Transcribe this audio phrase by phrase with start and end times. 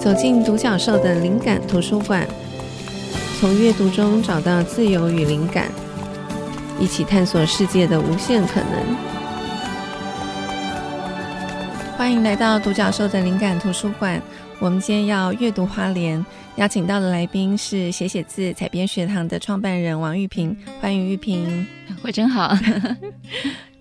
[0.00, 2.26] 走进独角兽的灵感图书馆，
[3.38, 5.70] 从阅读中找到自由与灵感，
[6.80, 8.96] 一起探索世界的无限可能。
[11.98, 14.18] 欢迎来到独角兽的灵感图书馆。
[14.58, 16.24] 我们今天要阅读花莲，
[16.56, 20.56] 邀请到的来宾是写写字采编学堂的创办人王玉萍。
[20.80, 21.66] 欢迎玉萍，
[22.02, 22.56] 我真好。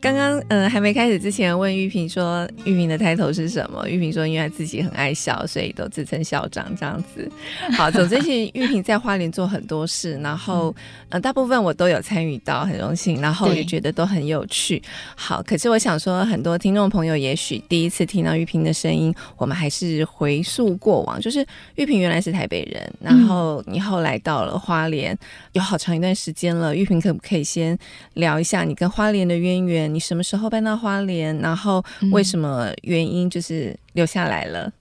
[0.02, 3.86] 刚刚嗯还没开始之前问玉萍说，玉萍的 title 是什么？
[3.90, 7.30] 玉萍说，因为她自己很爱笑，所以都自称校长这样子。
[7.74, 10.74] 好，总之其实玉萍在花莲做很多事，然后、
[11.10, 14.82] 嗯、呃大部分我都有参与到，很荣幸，然后也觉得都很有趣。
[15.16, 25.18] 好，可是我想说，很多听众朋友也许第一次听到玉萍的声音，我们还是回溯过往，就是玉萍原来是台北人，然后你后来到了花莲，
[25.52, 26.74] 有好长一段时间了。
[26.74, 27.78] 玉萍可不可以先
[28.14, 29.89] 聊一下你跟花莲的渊源？
[29.94, 31.38] 你什么时候搬到花莲？
[31.40, 34.64] 然后为什么原因就是留下来了？
[34.66, 34.74] 嗯、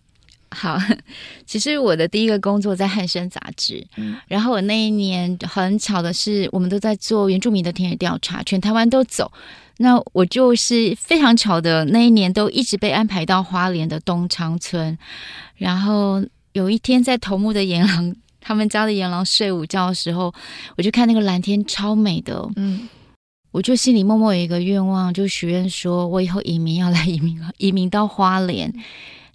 [0.56, 0.78] 好，
[1.44, 9.30] 其实我的第一个工作在汉生杂志，嗯、然后我那一年很巧的是，我们都在做原住民的田野调查，全台湾都走。
[9.80, 14.98] 那我就是非常巧的那一年，都一直被安排到花莲的东昌村。
[15.56, 20.34] 然后有一天在头目的岩狼，他们家的岩狼睡午觉的时候，
[20.76, 22.88] 我就看那个蓝天超美的，嗯。
[23.50, 28.72] 我就心里默默有一个愿望，就许愿说，我以后移民要来移民，移民到花莲。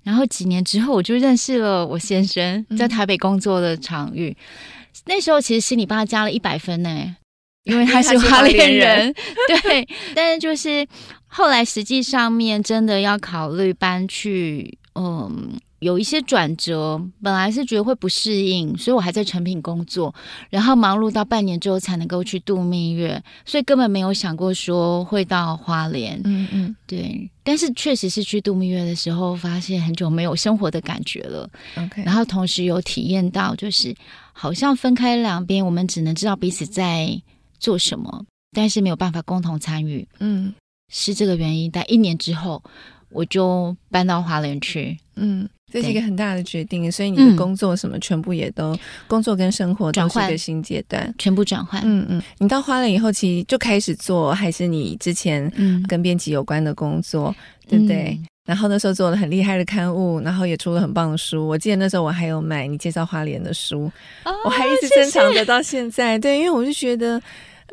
[0.03, 4.30] 然后几年之后，我就认识了我先生，在台北工作的场域。
[4.30, 7.16] 嗯、那时候其实心里帮他加了一百分呢，
[7.66, 8.97] 因为他是花莲人。
[8.97, 9.16] 人
[9.64, 10.86] 对，但是就是
[11.28, 15.53] 后来实际上面真的要考虑搬去，嗯。
[15.84, 20.14] 有一些转折，本来是觉得会不适应，所以我还在成品工作，
[20.50, 26.20] 然后忙碌到半年之后才能够去度蜜月，所以根本没有想过说会到花莲。
[26.23, 27.30] 嗯嗯，对。
[27.44, 31.50] 但是确实是去度蜜月的时候，发现很久没有生活的感觉了。
[31.75, 32.06] Okay.
[32.06, 33.94] 然后同时有体验到，就是
[34.31, 37.22] 好像分开两边，我们只能知道彼此在
[37.59, 38.25] 做什么，
[38.56, 40.07] 但是没有办法共同参与。
[40.19, 40.53] 嗯，
[40.90, 41.69] 是这个原因。
[41.69, 42.63] 但一年之后，
[43.09, 44.97] 我就搬到花莲去。
[45.16, 45.50] 嗯。
[45.73, 51.81] 这是一个很大的决定，所以你的工作什么全部也都、嗯、工作跟生活都是一个新阶段，全部转换。
[51.84, 55.51] 嗯嗯，你到花了以后，其实就开始做，还是你之前
[55.88, 58.16] 跟编辑有关的工作，嗯、对不对？
[58.22, 61.47] 嗯、然后那时候做了很厉害的刊物，然后也出了很棒的书。
[61.47, 63.91] 我记得那时候我还有买你介绍花莲的书，
[64.25, 66.19] 哦、我还一直珍藏着到现在。
[66.19, 67.19] 对，因为我就觉得。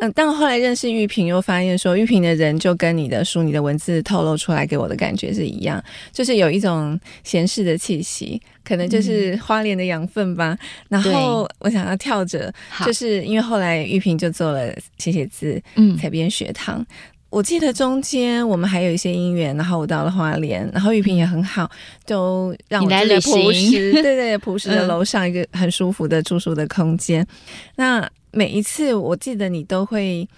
[0.01, 10.57] 嗯，但后来认识玉萍，又发现说玉萍的人就跟你的书、你的文字透露出来给我的感觉是一样，就是有一种闲适的气息，可能就是花莲的养分吧。
[10.89, 12.53] 嗯、然后我想要跳着，
[12.85, 16.85] 就是因为后来玉萍就做了写写字，嗯，采编学堂。
[17.31, 21.71] 我记得中间我们还有一些姻缘，然后我到了花莲，然后玉萍也很好，
[22.05, 27.23] 就让我在朴实，对对，朴实的 楼上一个很舒服的住宿的空间。
[27.23, 27.29] 嗯、
[27.77, 30.29] 那每一次，我记得你都会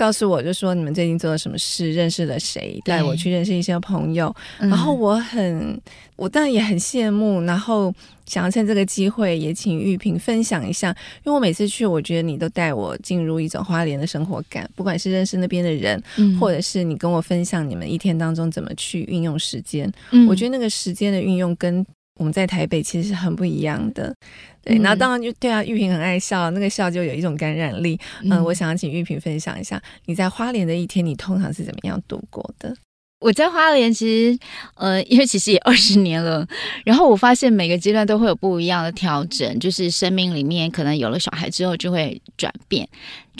[0.00, 4.34] 告诉我，就说你们最近做了什么事，认识了谁，带我去认识一些朋友。
[4.58, 5.80] 然后我很，嗯、
[6.16, 7.92] 我当然也很羡慕，然后
[8.24, 10.88] 想要趁这个机会也请玉萍分享一下，
[11.22, 19.92] 因为我每次去，我觉得你都带我进入一种花莲的生活感，不管是认识那边的人，嗯、或者是你跟我分享你们一天当中怎么去运用时间。
[20.12, 21.84] 嗯、我觉得那个时间的运用跟
[22.20, 24.14] 我们在台北其实是很不一样的。
[24.62, 27.98] 对，然后当然就对啊，玉萍很爱笑，那个笑就有一种感染力。
[28.22, 32.76] 嗯，嗯，我想要请玉萍分享一下，你在花莲的一天，你通常是怎么样度过的？
[33.20, 34.38] 我在花莲其实，
[34.74, 36.46] 呃，因为其实也二十年了，
[36.84, 42.86] 然后我发现每个阶段都会有不一样的调整，就是生命里面可能有了小孩之后就会转变。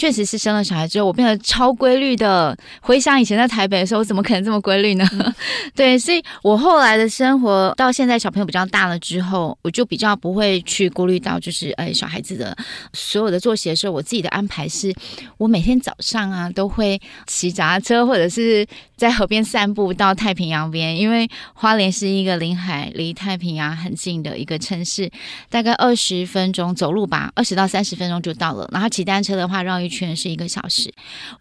[0.00, 2.56] 确实是生了小孩之后，我变得超规律的。
[2.81, 5.06] 回想以前在台北的时候，我怎么可能这么规律呢？
[5.12, 5.34] 嗯、
[5.77, 12.56] 对，所以我后来的生活到现在，小朋友比较大了之后，我就比较不会去顾虑到，就是哎，小孩子的
[12.94, 14.91] 所有的作息的时候，我自己的安排是，
[15.37, 25.11] 我每天早上啊都会骑脚踏车，或者是在河边散步到太平洋边，因为花莲是一个临海、离太平洋很近的一个城市，
[25.50, 28.67] 大概二十分钟走路吧，二十到三十分钟就到了。
[28.73, 30.90] 然后骑单车的话，绕一圈是一个小时，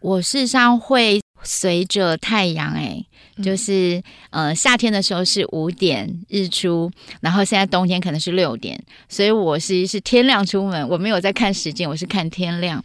[0.02, 3.02] 我事实上会随着太阳，哎，
[3.42, 6.92] 就是呃夏天的时候是五点日出，
[7.22, 12.84] 然后现在冬天可能是六点，所以我是是天亮出门，我没有在看时间，我是看天亮。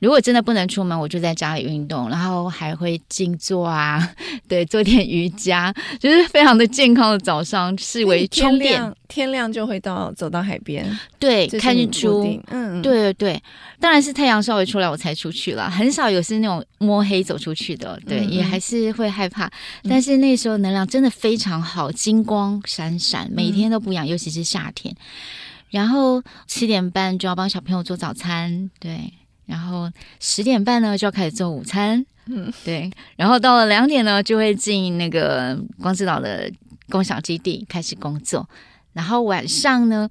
[0.00, 4.14] 如果真的不能出门，我就在家里运动，然后还会静坐啊，
[4.46, 8.94] 对，做点瑜伽，就是非常的健康的早上，视为充电。
[9.06, 13.42] 天亮就会到走到海边，对，看日出，嗯，对对对，
[13.78, 19.50] 当然是太阳稍微出来我才出去了，很少有是那种摸黑走出去的，对，嗯、也还是会害怕。
[19.88, 24.94] 但是那时候能量真的非常好，金光闪闪，每天都不一样，尤其是夏天。
[25.70, 29.12] 然后七点半就要帮小朋友做早餐，对，
[29.44, 36.50] 然后十点半呢就要开始做午餐，嗯，对，然后到了两点呢就会进那个光之岛的
[36.88, 38.48] 共享基地开始工作。
[38.94, 40.08] 然后晚上呢，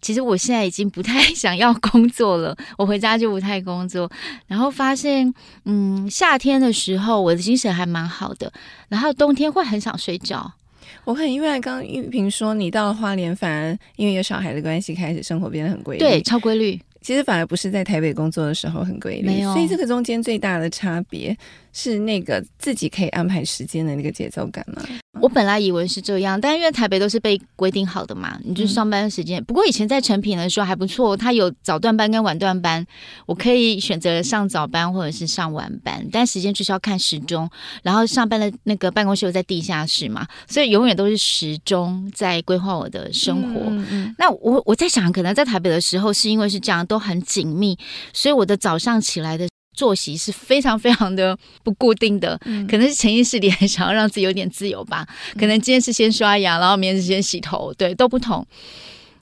[0.00, 4.10] 其实我现在已经不太想要工作了， 我回家就不太工作。
[4.48, 5.32] 然后发现，
[5.64, 8.52] 嗯，夏天的时候我的精神还蛮好的，
[8.88, 10.52] 然后冬天会很想睡觉。
[11.04, 16.80] 我很意外，刚刚玉萍说你到了花莲，反而因为有小孩的关系，开始生活变得很规律，对，超规律。
[17.00, 19.52] 其实反而不是在台北工作的时候很规律，没有。
[19.52, 21.36] 所以这个中间最大的差别
[21.72, 24.82] 是那个自己可以安排时间的那个节奏感吗？
[25.20, 29.40] 我本来以为是这样，但因为台北都是被规定好的嘛，你就上班时间。
[29.40, 32.84] 嗯、不过以前在成品的时候还不错，它有早段班跟晚段班，
[33.26, 37.48] 我可以选择上早班或者是上晚班，但时间就是要看时钟。
[37.82, 43.60] 然后上班的那个办公室又在地下室嘛，所以永远都是时钟在规划我的生活。
[43.68, 47.78] 嗯嗯、那我我在想，可能在台北的时候是因为是这样，都很紧密，
[48.12, 49.46] 所以我的早上起来的。
[49.72, 55.06] 作息是非常非常的不固定的，嗯、可能是潜意识里很想要让自己有点自由吧。
[55.34, 58.46] 嗯、可能今天是先刷牙，然后明天是先洗头，对，都不同。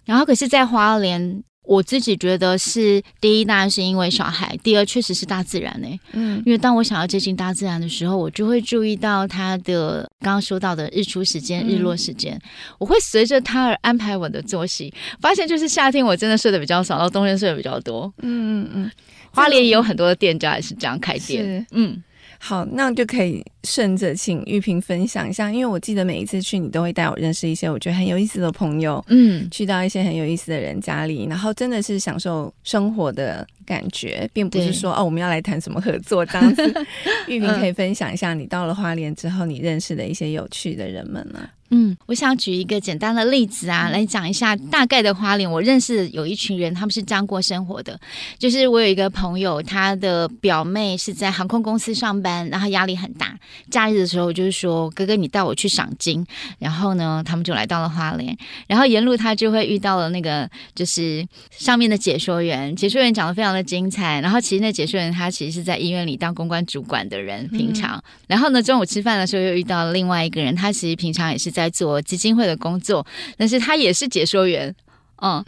[0.05, 6.01] 然后可是，在花莲，我自己觉得是第一，当然是因为小孩；第二，确实是大自然呢、欸。
[6.13, 12.43] 嗯，因为当我想要接近大自然的时候，我就会注意到它的刚刚说到的日出时间、日落时间，嗯、
[12.81, 14.93] 我会随着它而安排我的作息。
[15.21, 18.13] 发现就是夏天我真的睡得比较少，然后冬天睡得比较多。
[18.23, 18.91] 嗯嗯嗯。
[19.33, 21.67] 花莲也有很多的店家也是这样开店，是。
[21.71, 22.03] 嗯，
[22.39, 36.87] 好，那就可以顺着请玉萍分享一下，因为我记得每一次去，你都会带我认识一些我觉得很有意思的朋友，嗯，去到一些很有意思的人家里，然后真的是享受生活的感觉，并不是说哦，我们要来谈什么合作这样子。
[37.29, 41.49] 玉萍可以分享一下，你到了花莲之后，你认识的一些有趣的人们吗？
[41.73, 45.49] 嗯，我想举一个简单的例子啊，来讲一下大概的花莲。
[45.49, 47.97] 我认识有一群人，他们是这样过生活的。
[48.39, 53.39] 就是我有一个朋友，他的表妹是在航空公司上班，然后压力很大。
[53.71, 56.27] 假日的时候，就是说哥哥，你带我去赏金。
[56.59, 58.37] 然后呢，他们就来到了花莲。
[58.67, 62.75] 然后沿路他就会遇到了那个，就是上面的解说员。
[62.75, 64.21] 解说员讲的非常的精彩。
[64.21, 67.97] 然后其实那解说员他其实是在医院里当公关主管的人，平常。
[67.97, 71.60] 嗯、然后呢，中午吃饭的时候又遇到了另外一个人，他其实平常也是在。
[71.61, 74.75] 在做基金会的工作，但是他也是解说员，
[75.21, 75.45] 嗯，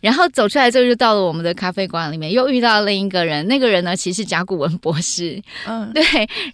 [0.00, 6.02] 然后走出来之后就到了我们的咖啡馆里面，又遇到了另一个人，那个人呢其实是甲骨文博士，嗯，对，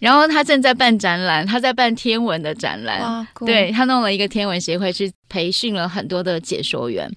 [0.01, 7.11] 然后他正在办展览，他在办天文的展览，对，他弄了一个天文协会去培训了很多的解说员，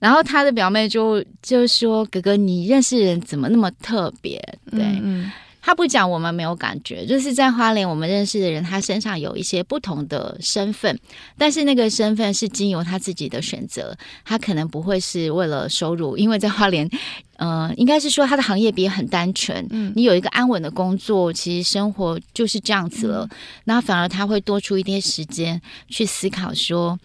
[0.00, 4.36] 然后他的表妹就就说：“哥哥，你认识人怎么那么特别？”
[4.72, 4.80] 对。
[4.82, 5.32] 嗯嗯
[5.62, 7.04] 他不讲，我们没有感觉。
[7.04, 10.98] 就是在花莲，我们认识的人，他身上有一些不同的身份，
[11.36, 13.96] 但是那个身份是经由他自己的选择。
[14.24, 16.88] 他可能不会是为了收入，因为在花莲，
[17.36, 19.66] 呃，应该是说他的行业别很单纯。
[19.70, 23.28] 嗯，你有一个安稳的工作，其实生活就是这样子了。
[23.64, 26.98] 那、嗯、反而他会多出一点时间去思考，说：“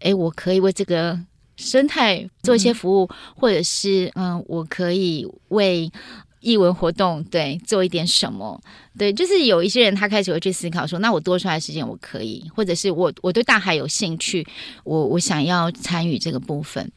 [0.00, 1.18] 哎，我可以为这个
[1.56, 5.90] 生态做一些服务，嗯、或者是嗯、呃，我可以为。”
[6.44, 8.60] 艺文活动，对，做一点什么，
[8.98, 14.46] 对，就是有一些人他开始会去思考说，那我多出来的时间我可以，或者是我我对大海有兴趣，
[14.84, 16.88] 我我想要参与这个部分。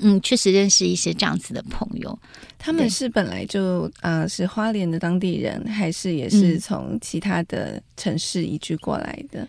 [0.00, 2.16] 嗯，确实认识一些这样子的朋友，
[2.56, 9.48] 他们是本来就呃、是花莲的当地人，还是也是从其他的城市移居过来的？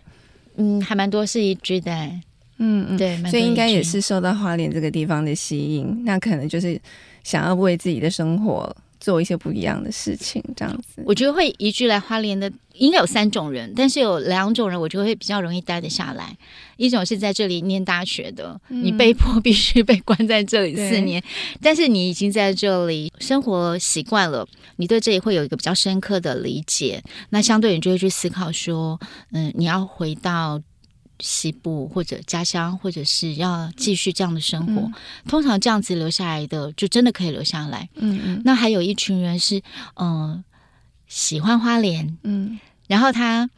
[0.56, 1.92] 嗯，还蛮多是移居的，
[2.58, 6.80] 嗯嗯，对，所以应该也是受到花莲这个地方的吸引，那可能就是
[7.22, 8.76] 想要为自己的生活。
[9.00, 11.02] 做一些不一样的事情，这样子。
[11.06, 16.36] 我觉得会移居来花莲的应该有三种人，但是有两种人，我觉得会比较容易待得下来。
[16.76, 21.22] 一种是在这里念大学的，嗯、你被迫必须被关在这里四 年，
[21.60, 27.02] 但是你已经在这里生活习惯了，你对这里会有一个比较深刻的理解。
[27.30, 29.00] 那相对你就会去思考说，
[29.32, 30.60] 嗯，你要回到。
[31.20, 34.92] 西部或者家乡，或者是要继续这样的生活，嗯、
[35.28, 37.88] 通常这样子留下来的，就真的可以留下来。
[37.94, 38.42] 嗯嗯。
[38.44, 39.58] 那还有一群人是，
[39.94, 40.44] 嗯、呃，
[41.06, 42.58] 喜欢花莲，嗯，
[42.88, 43.48] 然后他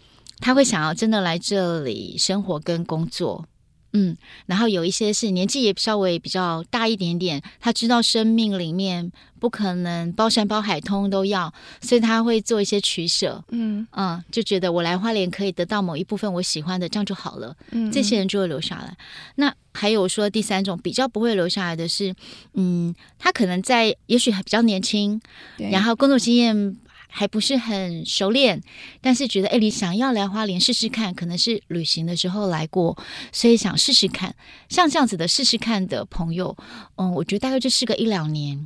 [0.41, 3.47] 他会想要真的来这里生活跟工作，
[3.93, 13.45] 嗯，然后有一些是年纪也稍微比较大一点点，他知道生命里面不可能包山包海通都要，所以他会做一些取舍。
[13.51, 17.55] 嗯嗯，就觉得我来花莲可以得到某一部分我喜欢的，这样就好了。
[17.71, 18.97] 嗯，这些人就会留下来。
[19.37, 22.15] 那还有说第三种比较不会留下来的是，
[22.55, 25.21] 嗯，他可能在也许还比较年轻，
[25.59, 26.77] 然后工作经验。
[27.15, 28.59] 还不是很熟练，
[29.03, 32.97] 但是觉得哎，你想要来花莲试试看，可能是旅行的时候来过，
[33.31, 34.35] 所以想试试看。
[34.71, 36.57] 像这样子的试试看的朋友，
[36.97, 38.59] 嗯，我觉得大概就试个一两年，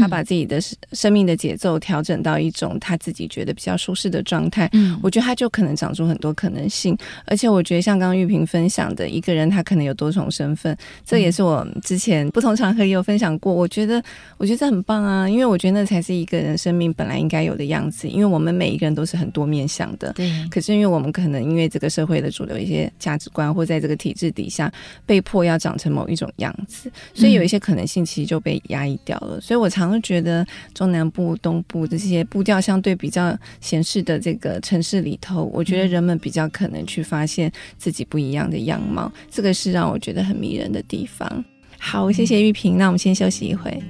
[0.00, 0.58] 他把自己的
[0.92, 6.96] 生命的节奏调整到一种他自己觉得比较舒适的状态，嗯，我觉得他就可能长出很多可能性。
[7.26, 13.52] 而且我觉得像刚刚玉萍分享的，一个人他可能有多重身份，这也是我之前不同场合也有分享过。
[13.52, 14.02] 我觉得，
[14.38, 17.89] 我觉得这很棒啊，因为我觉得那才是一个人生命本来应该有的样子。
[18.08, 20.30] 因为我们每一个人都是很多面向的，对。
[20.50, 24.72] 可是因为我们可能因为这个社会的主流一些价值观，或在这个体制底下
[25.04, 29.36] 被迫要长成某一种样子，所以有一些可能性其实就被压抑掉了。
[29.36, 41.44] 嗯、所以我常常觉得中南部、东部这些步调相对比较闲适的这个城市里头，我觉得人们比较可能去发现自己不一样的样貌，这个是让我觉得很迷人的地方。
[41.78, 43.82] 好，谢谢玉萍，那我们先休息一会。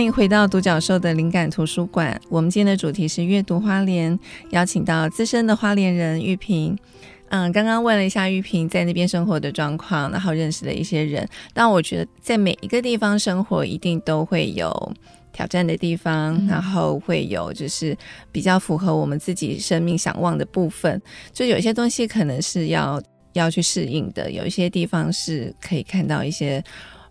[0.00, 2.18] 欢迎回到独角兽的灵感图书馆。
[2.30, 6.74] 我们今天的主题是阅读花莲，邀请到资深的花莲人玉萍。
[7.28, 11.28] 嗯，刚刚问了一下玉萍在那边生活的状况，然后认识了一些人。
[11.52, 14.72] 但我觉得在每一个地方生活，一定都会有
[15.34, 17.94] 挑战的地方，嗯、然后会有就是
[18.32, 20.98] 比较符合我们自己生命想望的部分。
[21.30, 22.98] 就有些东西可能是要
[23.34, 26.64] 要去适应的，有一些地方是可以看到一些。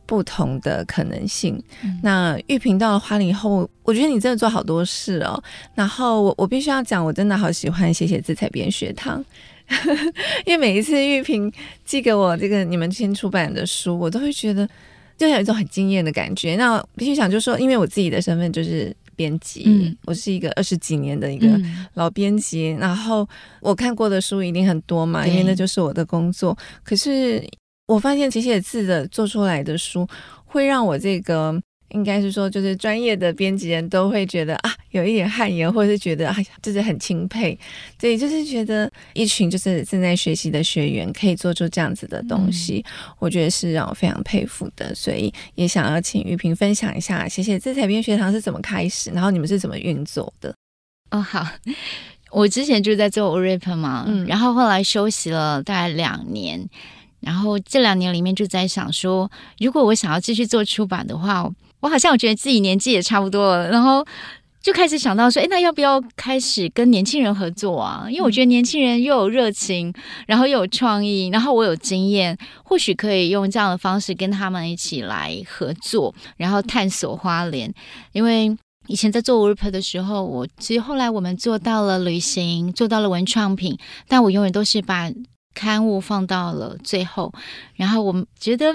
[0.10, 1.62] 不同的可能性。
[1.84, 5.40] 嗯、那玉萍到了花莲以后，我觉得你真的做好多事哦。
[5.76, 9.24] 然后我我必须要讲，我真的好喜欢写写字才编学堂，
[10.48, 11.54] 因为每一次玉萍
[11.86, 14.68] 寄给我这个你们新出版的书，我都会觉得
[15.16, 16.56] 就有一种很惊艳的感觉。
[16.56, 21.48] 那必须想就是说，因为我自己的身份就是编辑，嗯、我是一个二十几年的一个
[21.94, 23.30] 老编辑，嗯、然后
[23.62, 26.58] 我看过的书一定很多嘛，因为那就是我的工作。
[26.84, 27.48] 可是。
[27.90, 30.08] 我发现写写字的做出来的书，
[30.46, 37.58] 会让我这个应该是说，就是专业的编辑人都会觉得啊，有一点汗颜，或者是觉得哎呀，就是很钦佩。
[37.98, 44.94] 对，就是觉得一群就是正在学习的学员可以做出这样子的东西，嗯、我觉得是让我非常佩服的。
[44.94, 50.54] 所以也想要请玉萍分享一下写写字采编学堂是怎么开始，然后你们是怎么运作的？
[51.10, 51.44] 哦，好，
[52.30, 56.70] 我之前就在做 rap 嘛，嗯，然后后来休息了大概两年。
[57.22, 61.50] 然后这两年里面就在想说，如果我想要继续做出版的话，
[61.82, 64.06] 我好像我觉得自己年纪也差不多了，然后
[64.62, 68.06] 就开始想到说，哎，那要不要开始跟年轻人合作啊？
[68.10, 69.94] 因为我觉得年轻人又有热情，
[70.28, 77.74] 然后又有创意，然后我有经验，或许可以用这样的方式跟他们一起来合作，然后探索花莲。
[78.12, 78.58] 因为
[78.88, 85.12] 以前在做 w o r p 的时候，我其实后来我们做到了旅行，做到了文创品，但我永远都是把。
[85.54, 87.34] 刊物放到了最后，
[87.76, 88.74] 然后我们觉得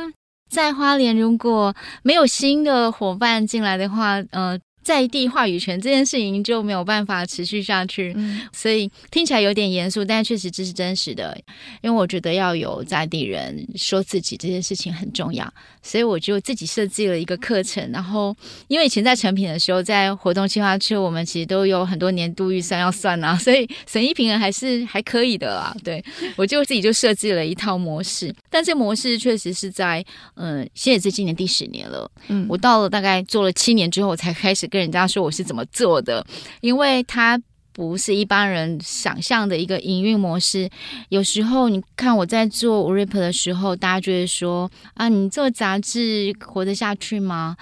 [0.51, 4.59] 在花莲如果没有新的伙伴进来的话，呃。
[4.85, 11.37] 在地话语权这件事情就没有办法持续下去，嗯、所以听起来有点严肃，但确实这是真实的。
[11.81, 15.51] 因为我觉得要有在地人说自己这件事情很重要，
[15.83, 17.91] 所以我就自己设计了一个课程。
[17.91, 18.37] 然后，
[18.69, 25.75] 因为以前在成品的时候，在活动计划区，我们其实都有很多年度预算要算啊， 所以损益平衡还是还可以的啦。
[25.83, 26.05] 对，
[26.37, 32.11] 我就自己就设计了一套模式，但这模式确实是在嗯，现在是今年第十年了。
[32.29, 34.69] 嗯，我到了大概做了七年之后，我才开始。
[34.75, 36.27] 跟人家说我是怎么做的，
[36.61, 37.41] 因为他
[37.73, 40.69] 不是一般人想象的一个营运模式。
[41.11, 47.57] 有时候你看我在做 RIP 的时候，大家就会说啊，你做杂志活得下去吗？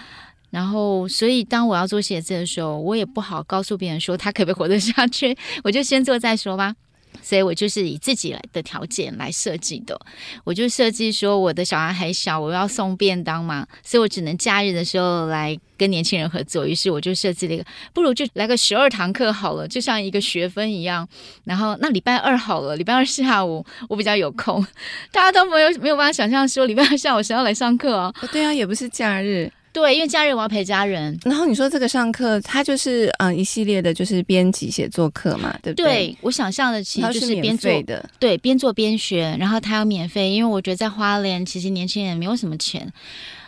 [0.48, 6.74] 然后，所以当我要做写字的时候，我也不好告诉别人说他可不可以活得下去，我就先做再说吧。
[7.22, 9.98] 所以我就是以自己来的条件来设计的，
[10.44, 16.66] 我就设计说我的小孩还小，我要送便当嘛，所以我只能假日的时候来跟年轻人合作。
[16.66, 17.64] 于是我就设计了一个，
[17.94, 21.08] 不如就来个十二堂课好了，就像一个学分一样。
[21.44, 24.66] 然后那礼拜二好了，礼拜二下午我比较有空，
[25.12, 28.12] 大家都没有没有办法想象说礼拜二下午谁要来上课哦。
[28.32, 29.50] 对啊，也不是假日。
[29.72, 31.18] 对，因为家人我要陪家人。
[31.24, 35.84] 然后你说这个上课，它就是嗯、呃、一系列的，就是编辑写作课嘛，对不对？
[35.86, 37.70] 对，我想象的其实就是边做
[38.18, 42.86] 对，边做边学，然后它要免费，因为我觉得在花莲其实年轻人没有什么钱。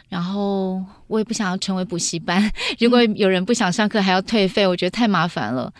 [0.08, 2.50] 然后我也不想要成为补习班。
[2.78, 5.72] 如果有人不想上课还要退费，我觉得太麻烦了。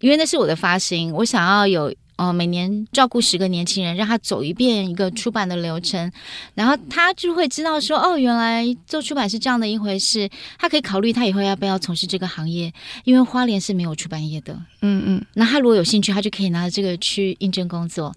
[0.00, 1.92] 因为那是我的发心，我想要有。
[2.16, 6.12] 哦，每年照顾十个年轻人，让他走一遍一个出版的流程，
[6.54, 10.28] 然后他就会知道说，哦，原来做出版是这样的一回事。
[10.58, 12.72] 他可以考虑他以后要不要从事这个行业，
[13.04, 14.54] 因为花莲是没有出版业的。
[14.82, 18.14] 嗯嗯，那他如果有兴趣，他就可以拿着这个去应征工作。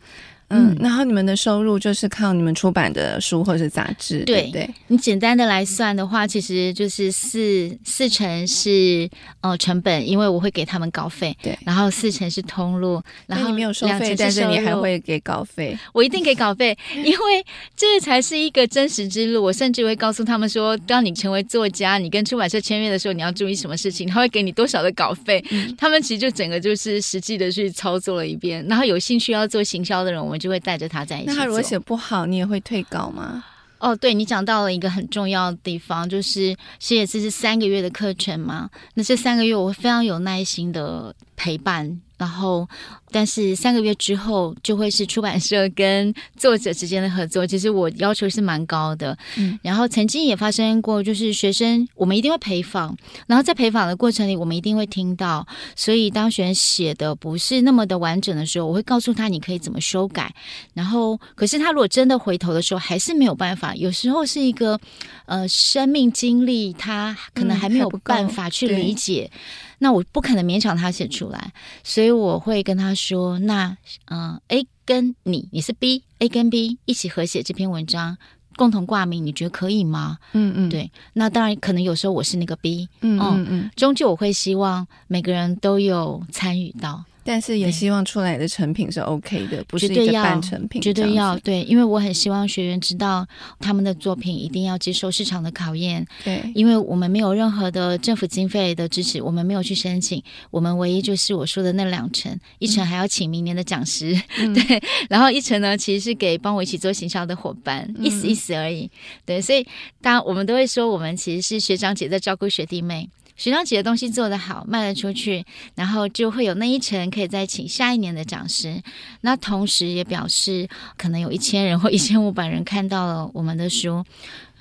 [0.50, 4.70] 嗯，然后你们的收入就是靠你们出版的书或者是杂志，对对，对。
[4.88, 9.10] 你简单的来算的话，其实就是四四成是
[9.42, 11.58] 呃成本，因为我会给他们稿费，对。
[11.66, 19.44] 然后四成是通路，然后你没有收费，但是你还会给稿费，我一定给稿费， 因为这才是一个真实之路。
[19.44, 25.44] 我甚至会告诉他们说，当你成为作家，你跟出版社签约的时候，你要注意什么事情，他会给你多少的稿费。
[25.50, 25.74] 嗯。
[25.78, 30.46] 他们其实就整个就是实际的去操作了一遍，然后有兴趣要做行销的人，我们。
[30.46, 31.28] 就会带着他在一起。
[31.28, 33.44] 那他如果写不好，你也会退稿吗？
[33.80, 38.70] 哦，对，你讲到了一个很重要的地方，就是写字是三个月的课程嘛。
[38.94, 42.00] 那这三个月我会非常有耐心的陪伴。
[42.18, 42.68] 然后，
[43.12, 47.46] 但是三个月之后就会是出版社跟作者之间的合作。
[47.46, 49.18] 其实我要求是蛮高的。
[49.38, 52.96] 嗯，然后曾经也发生过，就是学生我们一定会陪访，
[53.28, 55.46] 然后在陪访的过程里，我们一定会听到。
[55.76, 60.34] 所以当学生写的不是那么的完整的时候，我会告诉他你可以怎么修改。
[60.74, 63.76] 然后，可是他如果真的回头的时候，还是没有办法。
[63.76, 64.80] 有时候是一个
[65.26, 69.30] 呃生命经历，他可能还没有办法去理解。
[69.34, 69.40] 嗯
[69.80, 71.54] 那我不可能勉强他写出来，
[71.84, 78.18] 所以我会跟他说：“那嗯、呃、，A 跟你，你是 B，A 跟 B 一起合写这篇文章，
[78.56, 80.92] 共同挂名，你觉得可以吗？”嗯嗯，对。
[81.14, 87.04] 那当然，可能有时候我是那个 B，嗯嗯嗯，终究我会希望每个人都有参与到。
[87.26, 90.80] 但是也希望出来的成品是 OK 的，不是一个半成品。
[90.80, 93.28] 绝对要对，因为我很希望学员知道
[93.60, 96.06] 他们的作品一定要接受市场的考验。
[96.24, 104.16] 对，因为我们没有任何的政府经费的支持，我们没有去申请，我们唯一就是我说的那两成，一成还要请明年的讲师。
[104.38, 104.80] 嗯、 对，
[105.10, 108.88] 然后一成呢，其实是给帮我一起做行销的伙伴，意思意思而已。
[109.26, 109.66] 对，所以
[110.00, 113.10] 当我们都会说，我们其实是学长姐在照顾学弟妹。
[113.36, 118.82] 学长姐的东西做得好，卖得出去，然后就会有那一层可以再请下一年的讲师。
[119.22, 124.04] 那同时也表示，可能有一千人或一千五百人看到了我们的书，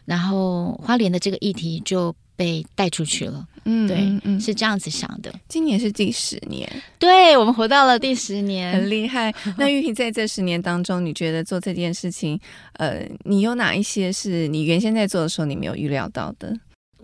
[0.04, 3.46] 然后花莲的这个议题就被带出去了。
[3.66, 5.32] 嗯，对，嗯，嗯，是这样子想的。
[5.48, 9.32] 今年是第十年，对，我们活到了第十年，很厉害。
[9.56, 12.38] 那玉萍在这十年当中，你觉得做这件事情，
[12.74, 16.54] 呃，你有哪一些是你原先在做的时候你没有预料到的？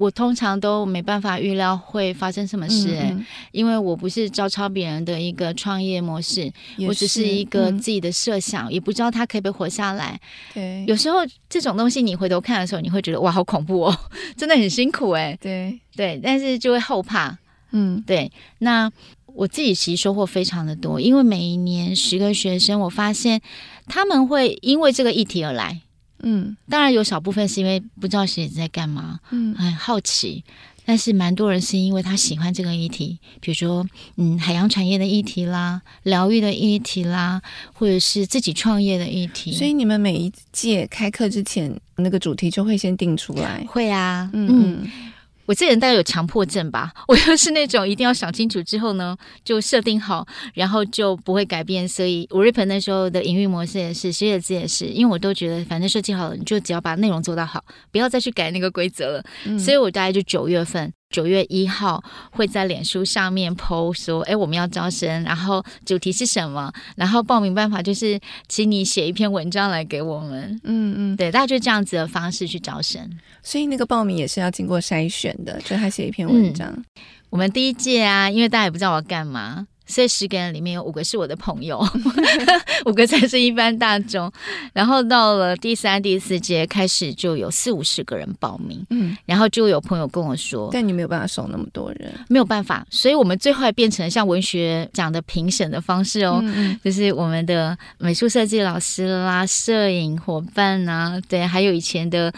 [0.01, 6.51] 我通常都没办法预料会发生什么事，欸，哎、嗯，因为我不是照抄别人的一个创业模式，
[6.89, 10.19] 我只是一个自己的设想，嗯，也不知道它可不可以活下来。
[10.55, 11.19] 对，有时候
[11.51, 13.99] 这种东西你回头看的时候，你会觉得哇，好恐怖哦，
[14.39, 15.39] 真的很辛苦哎，欸。
[15.43, 17.37] 对对，但是就会后怕。
[17.73, 18.33] 嗯，对。
[18.61, 18.91] 那
[19.27, 23.43] 我自己其实收获非常的多，因为每一年十个学生，我发现
[23.87, 25.83] 他们会因为这个议题而来。
[26.23, 30.45] 嗯，当然有少部分是因为不知道学姐在干嘛，嗯，很好奇，
[30.85, 37.41] 但是蛮多人是因为他喜欢这个议题，比如说，嗯，海洋产业的议题啦，疗愈的议题啦，
[37.73, 39.53] 或者是自己创业的议题。
[39.53, 43.65] 所以你们每一届开课之前，那个主题就会先定出来？
[43.69, 44.83] 会啊，嗯。
[44.83, 45.10] 嗯
[45.51, 51.89] 我这人大概有强迫症吧，我又是那种一定要想清楚之后呢，就设定好，然后就不会改变。
[51.89, 59.25] 所以五瑞鹏那时候的营运模式也是，写写字也是，因为我都觉得反正设计好了，你就只要把内容做到好，不要再去改那个规则了。
[59.45, 60.93] 嗯、所以我大概就九月份。
[61.11, 66.73] 九月一号会在脸书上面 po 说，哎，我们要招生，然后主题是什么？
[66.97, 68.19] 然后报名办法就是，
[68.49, 70.61] 请你写一篇文章来给我们。
[70.63, 73.11] 嗯嗯，对，大概就这样子的方式去招生。
[73.43, 76.69] 所以那个报名也是要经过筛选的，就他写一篇文章。
[76.69, 76.85] 嗯，
[77.31, 79.67] 我们第一届啊，因为大家也不知道我要干嘛。
[79.91, 81.85] 所以十个人里面有五个是我的朋友，
[82.87, 84.31] 五个才是一般大众。
[84.73, 88.87] 然后到了第三、第四届开始，就有四五十个人报名。
[88.91, 102.33] 嗯，然后就有朋友跟我说：“但你没有办法收那么多人，没有办法。”所以我们最后还变成了像文学奖的评审的方式哦，嗯嗯， 就是我们的美术设计老师啦、摄影伙伴啊，对，还有以前的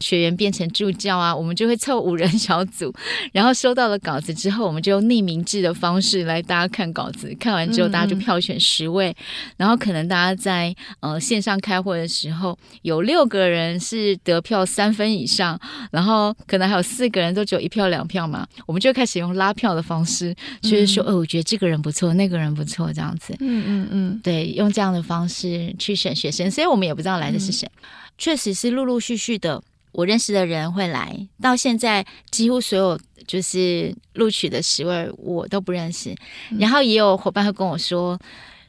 [0.00, 2.92] 学员变成助教啊，我们就会凑五人小组，
[3.32, 6.86] 然后收到了稿子之后，我们就用匿名制的方式来大家看。
[6.96, 9.14] 稿子看完之后，大家就票选十位，
[9.58, 15.60] 然后可能大家在呃线上开会的时候，有六个人是得票三分以上，
[15.92, 27.70] 然后可能还有四个人都只有一票两票嘛，我们就开始用拉票的方式，就是说，哦、我觉得这个人不错，那个人不错，这样子，嗯嗯嗯，对，用这样的方式去选学生，所以我们也不知道来的是谁，
[28.16, 29.62] 确实是陆陆续续的。
[29.96, 36.14] 我认识的人会来，到现在几乎所有就是录取的十位我都不认识，
[36.50, 38.18] 嗯、然后也有伙伴会跟我说。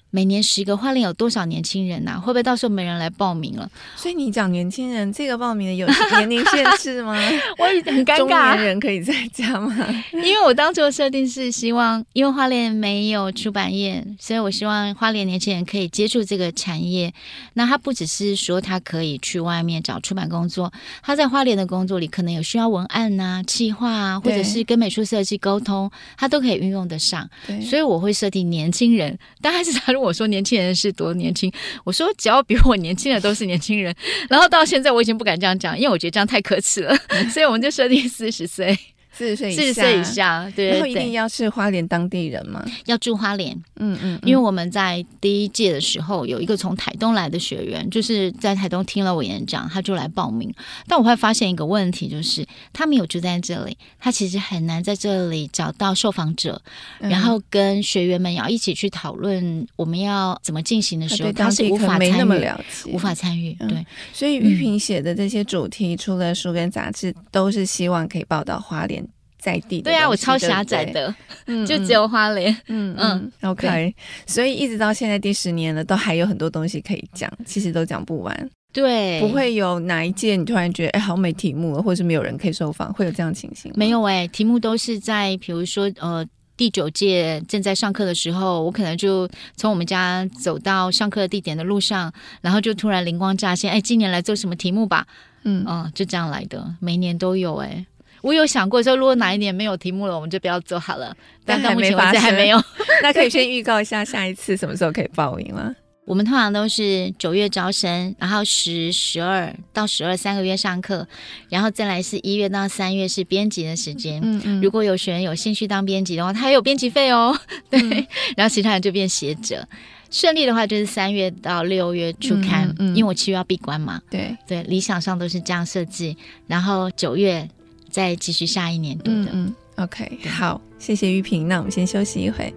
[0.10, 2.20] 每年十个花莲有多少年轻人呐、啊？
[2.20, 3.70] 会不会到时候没人来报名了？
[3.96, 7.13] 所以你讲年轻人，这个报名的有年龄限制吗？
[7.60, 8.17] 我很尴尬。
[8.17, 9.76] 中年人可以参加吗？
[10.13, 17.13] 因为我当初的设定是希望，因为花莲没有出版业，所以我希望花莲年轻人可以接触这个产业。
[17.56, 20.72] 那他不只是说他可以去外面找出版工作，
[21.04, 27.30] 他在花莲的工作里可能有需要文案呐、啊、企划啊，或者是跟美术设计沟通，他都可以运用得上。
[27.62, 29.91] 所以我会设定年轻人，当然是他。
[29.98, 31.52] 我说年轻人是多年轻，
[31.84, 33.96] 我说只要比我年轻的都是年轻人。
[34.30, 36.96] 然后到现在我已经不敢这样讲，因为我觉得这样太可耻了，
[37.34, 38.78] 所以我们就设定四十岁。
[39.18, 42.64] 四十岁以下，四十岁以下，对，然后一定要是花莲当地人吗？
[42.86, 50.54] 要住花莲，嗯，嗯嗯，因为我们在第一届的时候有一个从台东来的学员，就是在台东听了我演讲，他就来报名。
[50.88, 56.62] 但我会发现一个问题，就是他没有住在这里，他其实很难在这里找到受访者，
[57.00, 62.52] 嗯、然后跟学员们要一起去讨论我们要怎么进行的时候，他是无法参与，
[62.94, 63.54] 无法参与。
[63.56, 69.07] 对，所以玉萍写的这些主题，嗯、除了书跟杂志，都是希望可以报道花莲。
[69.38, 71.13] 在地对啊，我超狭窄的，
[71.45, 73.95] 嗯， 就只有花莲，嗯嗯，OK，
[74.26, 83.71] 所以一直到现在第十年了，都还有很多东西可以讲，其实都讲不完，对，不会有哪一届你突然觉得哎，好没题目了，或者是没有人可以受访，会有这样的情形？
[83.76, 86.26] 没有哎、欸，题目都是在比如说呃
[86.58, 95.06] 第九届正在上课的时候，我可能就从我们家走到上课的地点的路上，然后就突然灵光乍现，哎，今年来做什么题目吧？
[95.43, 95.63] 嗯。
[95.67, 97.86] 嗯、呃，就这样来的，每年都有哎、欸。
[98.22, 101.16] 我有想过说，如果哪一年没有题目了，我们就不要做好了。
[101.46, 102.62] 但到目前为止还没有。
[103.04, 105.76] 那可以先预告一下下一次什么时候可以报名吗？
[106.06, 111.06] 我们通常都是九月招生，然后十、十二到十二三个月上课，
[111.50, 114.22] 然后再来是一月到三月是编辑的时间。
[114.24, 114.62] 嗯嗯。
[114.62, 117.38] 如果有学员有兴趣当编辑的话，他还有编辑费哦。
[117.70, 117.82] 对。
[117.82, 119.68] 嗯、然后其他人就变写者。
[120.10, 124.02] 顺利的话就是三月到六月出刊，嗯嗯、因为我七月要闭关嘛。
[124.10, 126.16] 对对，理想上都是这样设计。
[126.48, 127.46] 然后九月。
[127.89, 132.54] 再继续下一年度的，嗯，OK，好，谢谢玉萍，那我们先休息一会。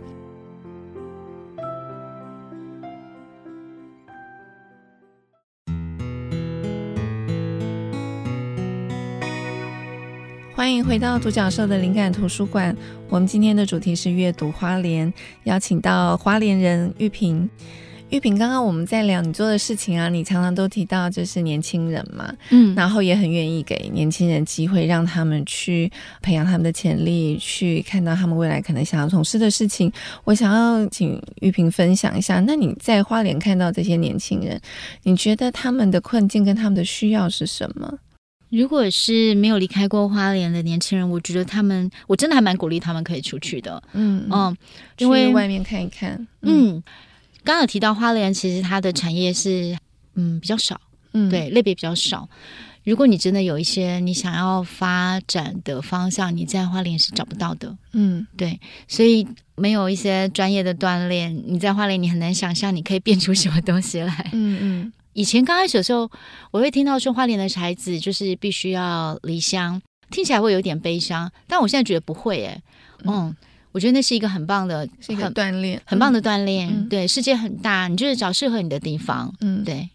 [10.54, 12.76] 欢迎回到独角兽的灵感图书馆，
[13.08, 15.12] 我们今天的主题是阅读花莲，
[15.44, 17.48] 邀请到花莲人玉萍。
[18.10, 29.92] 玉萍，刚刚我们在聊你做的事情啊，你常常都提到就是年轻人嘛，嗯，然后也很愿意给年轻人机会，让他们去培养他们的潜力，去看到他们未来可能想要从事的事情。
[30.24, 34.60] 我想要请玉萍分享一下，那你在花莲看到这些年轻人，
[35.04, 37.96] 你觉得他们的困境跟他们的需要是什么？
[38.48, 44.56] 如果是没有离开过花莲的年轻人，我觉得他们，我真的还蛮鼓励他们可以出去的，嗯嗯，
[44.98, 46.74] 因为去外面看一看，嗯。
[46.74, 46.82] 嗯
[47.44, 49.76] 刚刚有提到花莲，其实它的产业是
[50.14, 50.80] 嗯比较少，
[51.12, 52.28] 嗯对类别比较少。
[52.82, 58.58] 如果你真的有一些你想要发展的方向，你在花莲是找不到的，嗯对。
[58.88, 64.30] 所以没有一些专业的锻炼，你在花莲你很难想象你可以变出什么东西来。
[64.32, 64.92] 嗯嗯。
[65.12, 66.10] 以前刚开始的时候，
[66.50, 72.62] 我会听到说花莲的孩子就是必须要离乡，听起来会有点悲伤，但我现在觉得不会诶。
[73.04, 73.36] 嗯。
[73.72, 76.68] 我觉得那是一个很棒的，是一个锻炼，很棒的锻炼。
[76.68, 79.32] 嗯、对，世界很大，你就是找适合你的地方。
[79.40, 79.88] 嗯，对。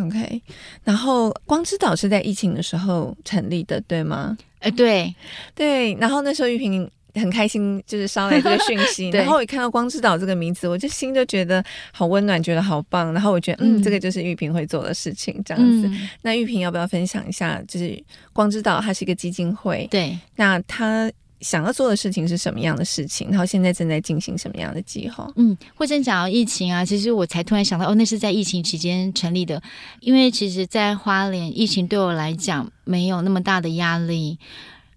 [0.00, 0.40] OK。
[0.84, 4.38] 然后光之岛是在疫情的时候成立的，对吗？
[4.60, 5.12] 哎，对
[5.56, 5.94] 对。
[5.94, 9.10] 然后那时候玉萍很开心，就是捎来这个讯息。
[9.18, 13.12] 然后我一看到光之岛这个名字，我就心就觉得好温暖，觉得好棒。
[13.12, 15.88] 然后我觉得，嗯，嗯这个就是玉萍会做的事情，这样子。
[15.88, 17.60] 嗯、那玉萍要不要分享一下？
[17.66, 18.00] 就是
[18.32, 20.16] 光之岛它是一个基金会，对。
[20.36, 21.10] 那它。
[21.40, 23.28] 想要做的事情是什么样的事情？
[23.30, 25.30] 然后现在正在进行什么样的计划？
[25.36, 29.62] 嗯，或者讲到疫情啊，其实我才突然想到，哦，那是在疫情期间成立的。
[30.00, 34.38] 因为其实，在花莲，疫情对我来讲没有那么大的压力。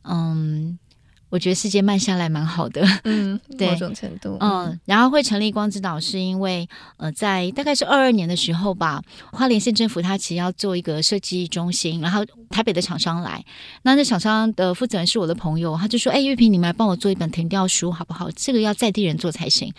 [0.03, 0.77] 嗯。
[1.33, 13.43] 我觉得世界慢下来蛮好的，嗯， 对，某种程度，嗯，然后会成立光之岛，是因为呃，在大概是二二年的时候吧，花莲县政府它其实要做一个设计中心，然后台北的厂商来，
[13.81, 18.29] 那那厂商的负责人是我的朋友，他就说：“哎，玉萍，你们来帮我做一本田调书好不好？
[18.35, 19.73] 这个要在地人做才行。”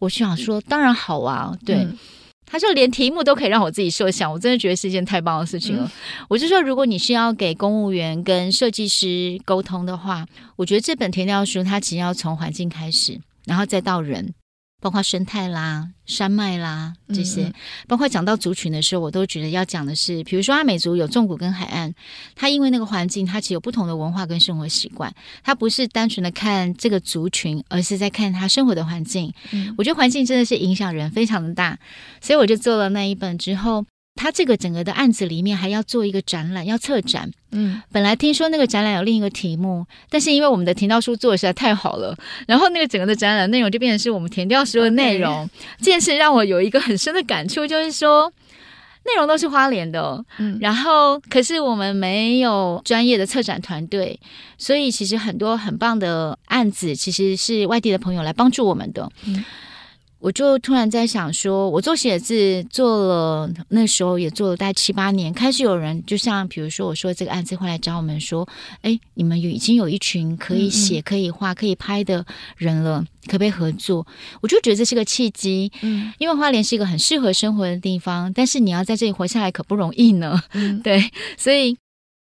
[0.00, 1.76] 我就想说：“当然好啊，对。
[1.76, 1.96] 嗯”
[2.46, 5.84] 他说连题目都可以让我自己设想，我真的觉得是一件太棒的事情了。
[5.84, 5.90] 嗯、
[6.28, 14.32] 我就说，如果你是要给公务员跟设计师沟通的话，我觉得这本填料书它其实要从环境开始，然后再到人。
[14.80, 17.54] 包括生态啦、山脉啦这些，嗯嗯
[17.88, 21.92] 包括讲到族群的时候，我都觉得要讲的是，比如说阿美族有纵谷跟海岸，
[22.34, 25.12] 它因为那个环境，它其实有不同的文化跟生活习惯，
[25.42, 29.32] 它不是单纯的看这个族群，而是在看它生活的环境。
[29.52, 31.78] 嗯、我觉得环境真的是影响人非常的大，
[32.20, 33.84] 所以我就做了那一本之后。
[34.16, 37.30] 他这个整个的案子里面还要做一个展览，要策展。
[37.52, 42.16] 嗯，本来听说那个展览有另一个题目，但是因为我们的田调书做的实在太好了，
[42.48, 45.48] 然后那个整个的展览内容就变成是我们田调书的内容。
[45.78, 48.32] 这件事让我有一个很深的感触，就是说
[49.04, 54.18] 内容都是花莲的，嗯，然后可是我们没有专业的策展团队，
[54.58, 59.08] 所以其实很多很棒的案子其实是外地的朋友来帮助我们的。
[59.26, 59.44] 嗯。
[60.18, 68.48] 我就突然在想说，我做写字做了，那时候也做了大概七八年，开始有人就像比如说我说这个案子会来找我们说，
[68.80, 72.24] 哎，你们有已经有一群可以写、可以画、可以拍的
[72.56, 74.06] 人了，可不可以合作？
[74.40, 81.76] 我就觉得这是个契机，嗯，因为花莲是一个很适合生活的地方，但是你要在这里活下来可不容易呢，嗯， 对，所以。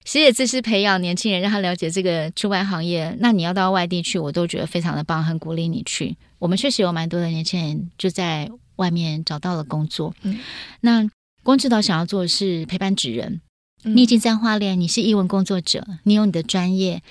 [0.06, 3.18] 写写字是培养年轻人，让他了解这个出版行业。
[3.20, 6.16] 那你要到外地去，我都觉得非常的棒，很鼓励你去。
[6.46, 10.14] 我们确实有蛮多的年轻人就在外面找到了工作。
[10.22, 10.38] 嗯，
[10.82, 11.10] 那
[11.42, 13.42] 光知道想要做的是陪伴职人。
[13.84, 17.02] 嗯，你已经在花莲，你是艺文工作者，你有你的专业，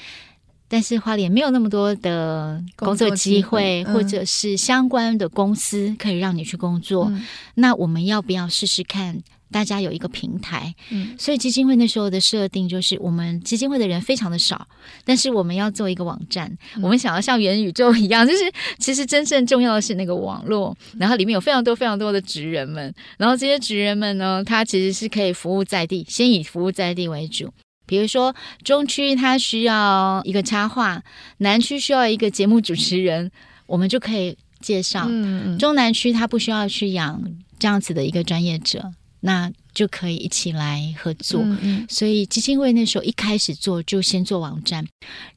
[0.68, 7.07] 但是花莲没有那么多的工作机会，嗯，或者是相关的公司可以让你去工作。
[7.07, 7.25] 嗯，
[7.57, 9.20] 那我们要不要试试看？
[9.55, 14.67] 大家有一个平台，嗯，所以基金会那时候的设定就是，我们基金会的人非常的少，
[15.05, 27.49] 但是我们要做一个网站，嗯，我们想要像元宇宙一样， 就是其实真正重要的是那个网络，然后里面有非常多非常多的职人们，然后这些职人们呢，他其实是可以服务在地，先以服务在地为主，
[27.87, 31.01] 比如说中区他需要一个插画，
[31.38, 33.31] 南区需要一个节目主持人，
[33.67, 37.23] 我们就可以介绍，嗯，中南区他不需要去养
[37.61, 38.90] 这样子的一个专业者。
[39.27, 44.87] 那就可以一起来合作，嗯嗯，所以基金会那时候一开始做就先做网站，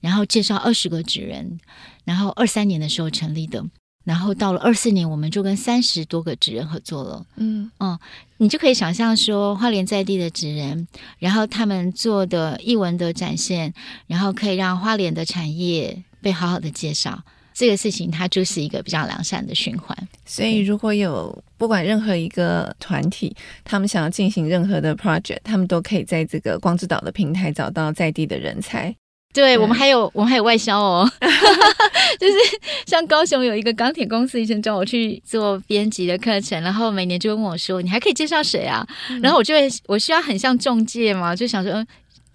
[0.01, 1.57] 然后介绍二十个职人，
[2.03, 3.63] 然后二三年的时候成立的，
[4.03, 7.71] 然后到了二四年我们就跟三十多个职人合作了，嗯。
[7.79, 7.97] 嗯，
[8.39, 10.85] 你就可以想象说花莲在地的职人，
[11.17, 13.73] 然后他们做的艺文的展现，
[14.05, 17.23] 然后可以让花莲的产业被好好的介绍。
[17.57, 28.95] 这个事情它就是一个比较良善的循环，所以如果有不管任何一个团体，他们想要进行任何的 project，他们都可以在这个光之岛的平台找到在地的人才。
[29.33, 31.11] 对，对我们还有我们还有外销哦，
[32.19, 32.33] 就是
[32.85, 41.87] 像高雄有一个钢铁公司，以前叫我去做编辑的课程，然后每年就问我说：“你还可以介绍谁啊？”嗯、然后我就会我需要很像中介嘛，就想说嗯。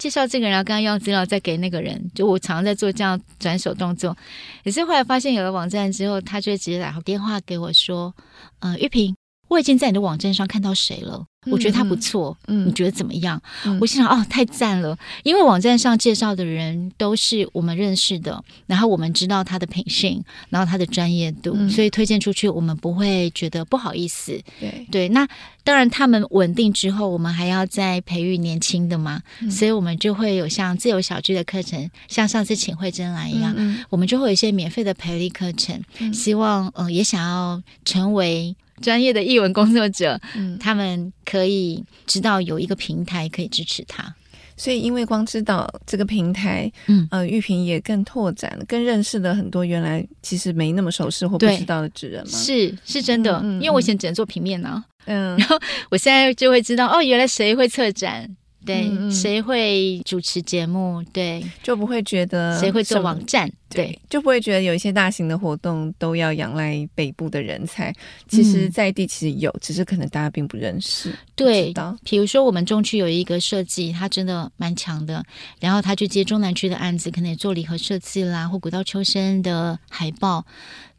[0.03, 4.17] 介绍这个人，然后刚刚要资料再给那个人，就我常常在做这样转手动作。
[4.63, 8.13] 也是后来发现有了网站之后，他就直接打电话给我说
[8.59, 9.15] ：“呃，玉萍，
[9.47, 13.41] 我已经在你的网站上看到谁了。”我觉得他不错，嗯，你觉得怎么样？
[13.65, 14.97] 嗯、我心想，哦，太赞了！
[15.23, 24.39] 因为网站上介绍的人都是我们认识的，然后我们知道他的品性，然后他的专业度，嗯、所以推荐出去，我们不会觉得不好意思。
[24.59, 25.27] 对对，那
[25.63, 33.55] 当然，他们稳定之后，我们还要再培育年轻的嘛，嗯、所以我们就会有像自由小聚的课程，像上次请慧珍来一样，
[33.89, 38.55] 我们就会有一些免费的培力课程，嗯、希望嗯、呃，也想要成为。
[38.81, 44.13] 专业的译文工作者，嗯，他们可以知道有一个平台可以支持他，
[44.57, 55.57] 所以因为光知道这个平台，嗯，呃，玉萍也更拓展了，更认识了很多原来其实没那么熟识或不知道的职人嘛，是是真的，嗯嗯嗯，因为我以前只能做平面呢，啊，嗯，然后
[55.89, 58.35] 我现在就会知道，哦，原来谁会策展。
[58.65, 61.03] 对，嗯、谁会主持节目？
[61.11, 63.49] 对，就不会觉得谁会做网站？
[63.69, 67.93] 对，对，就不会觉得有一些大型的活动都要仰赖北部的人才。
[68.27, 71.13] 其实，在地其实有，嗯、只是可能大家并不认识。
[71.35, 71.73] 对，
[72.03, 75.23] 比如说我们中区有一个设计，他真的蛮强的，
[75.59, 80.45] 然后他去接中南区的案子，可能也做礼盒设计啦，或古道秋生的海报。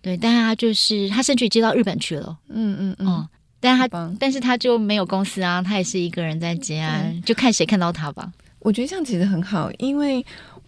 [0.02, 2.36] 对，但他就是他甚至接到日本去了。
[2.48, 3.28] 嗯嗯嗯。
[3.64, 8.30] 嗯但他，但是他就没有公司啊，他也是一个人在接啊，就看谁看到他吧。
[8.60, 10.24] 我觉得这样其实很好，因为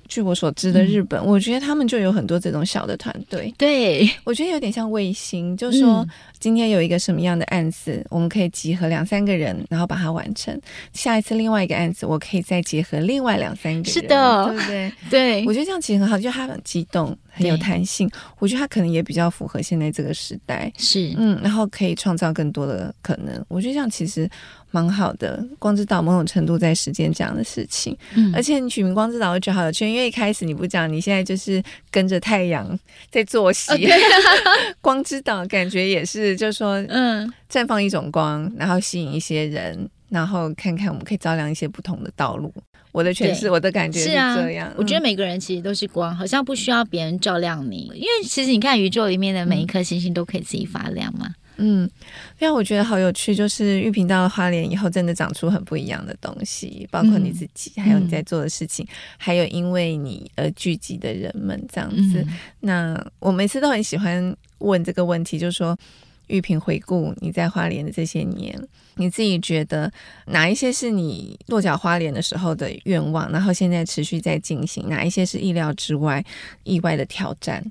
[0.06, 3.52] 据我所知的日本，嗯、我觉得他们就有很多这种小的团队。
[3.59, 6.06] 对，我觉得有点像卫星，就是说
[6.38, 10.59] 今天有一个什么样的案子，嗯、我们可以集合两三个人，然后把它完成。
[10.92, 13.85] 下一次另外一个案子，我可以再结合另外两三个人。
[13.87, 14.92] 是的，对不对？
[15.11, 17.16] 对，我觉得这样其实很好，就他很激动。
[17.37, 18.11] 很有弹性。
[18.38, 23.44] 我觉得它可能也比较符合现在这个时代，是嗯，然后可以创造更多的可能。
[23.49, 24.29] 我觉得这样其实
[24.70, 25.44] 蛮好的。
[25.59, 32.79] 光之岛某种程度在实践这样的事情，嗯，而且你取名光之岛，我觉得好有趣，因为一开始你不讲，你现在就是跟着太阳
[33.11, 33.88] 在作息。
[34.81, 39.88] 光之岛感觉也是，就是说，嗯，绽放一种光，然后吸引一些人。
[40.09, 42.53] 然后看看我们可以照亮一些不同的道路。
[42.92, 44.69] 我的诠释，我的感觉是这样。
[44.69, 51.31] 啊嗯、我觉得每个人其实都是光，好像不需要别人照亮你，因为其实你看宇宙里面的每一颗星星都可以自己发亮嘛。
[51.59, 51.88] 嗯，
[52.38, 62.23] 因为我觉得好有趣，就是玉萍到了花莲以后，真的长出很不一样的东西，包括你自己，嗯、还有你在做的事情，嗯、还有因为你而聚集的人们这样子。
[62.23, 62.29] 嗯、
[62.61, 65.77] 那我每次都很喜欢问这个问题，就是说。
[66.28, 68.60] 玉萍回顾你在花莲的这些年，
[68.96, 69.92] 你自己觉得
[70.26, 74.88] 哪一些是你落脚花莲的时候的愿望，然后现在持续在进行？
[74.88, 76.24] 哪一些是意料之外、
[76.64, 77.64] 意外的挑战？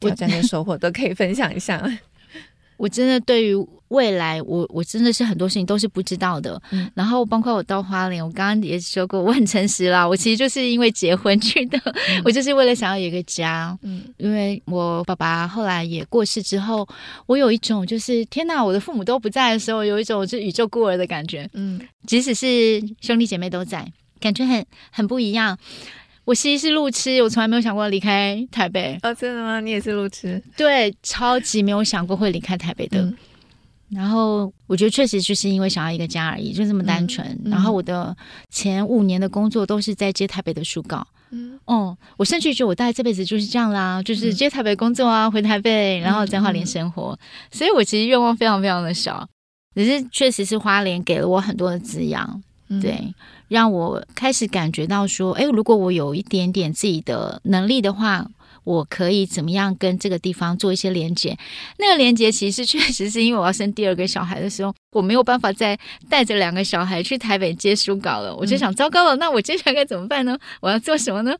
[0.00, 1.80] 挑战跟收获都可以分享一下。
[2.82, 3.54] 我真的对于
[3.90, 6.60] 未来，我我真的是很多事情都是不知道的。
[6.72, 10.04] 嗯、然后包括我到花莲，我刚刚也说过，我很诚实啦。
[10.08, 13.78] 我其实就是因为结婚去的，嗯、我就是为了想要有一个家。
[13.82, 16.84] 嗯，因为我爸爸后来也过世之后，
[17.26, 21.48] 我有一种就是天哪，我的父母都不在的时候，有一种就是宇宙孤儿的感觉。
[21.52, 23.86] 嗯，即使是兄弟姐妹都在，
[24.18, 25.56] 感觉很很不一样。
[26.24, 28.96] 我其实是路痴，我从来没有想过离开台北。
[29.02, 29.60] 哦，真的吗？
[29.60, 30.40] 你也是路痴？
[30.56, 33.00] 对，超级没有想过会离开台北的。
[33.00, 33.16] 嗯、
[33.90, 37.36] 然后我觉得确实就是因为想要一个家而已，就这么单纯。
[37.44, 38.16] 然后我的
[38.50, 41.04] 前五年的工作都是在接台北的书稿。
[41.32, 47.18] 嗯，哦，我甚至觉得我大概这辈子就是这样啦，就是接台北工作啊，回台北，然后在花莲生活。
[47.50, 49.28] 所以我其实愿望非常非常的小，
[49.74, 52.40] 只是确实是花莲给了我很多的滋养。
[52.68, 53.12] 嗯、对。
[53.52, 58.26] 让我开始感觉到说，哎，如果我有一点点自己的能力的话，
[58.64, 61.36] 我可以怎么样跟这个地方做一些连接？
[61.78, 68.34] 那个连接其实确实是因为我要生第二个小孩的时候，我没有办法再带着两个小孩去台北接书稿了。
[68.34, 70.34] 我就想，糟糕了，那我接下来该怎么办呢？
[70.62, 71.36] 我要做什么呢？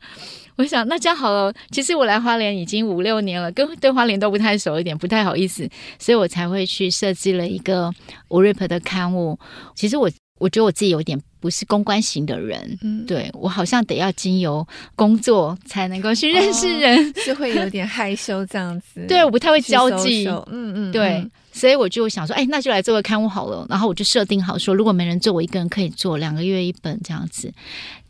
[0.56, 5.66] 我想，那这样好了，其实我来花莲已经五六年了，跟对花莲都不太熟一点，不太好意思，
[5.98, 7.90] 所以我才会去设计了一个
[8.28, 9.38] WURIP 的刊物。
[9.74, 10.10] 其实我。
[10.38, 19.04] 我觉得我自己有点不是公关型的人，嗯，对，我好像得要经由工作才能够去认识人，哦、 是会有点害羞这样子。
[19.10, 23.66] 对，我不太会交际，嗯嗯，嗯对，嗯、所以我就想说，哎，那就来做个刊物好了。
[23.68, 27.52] 然后我就设定好说，如果没人做，我一个人可以做两个月一本这样子。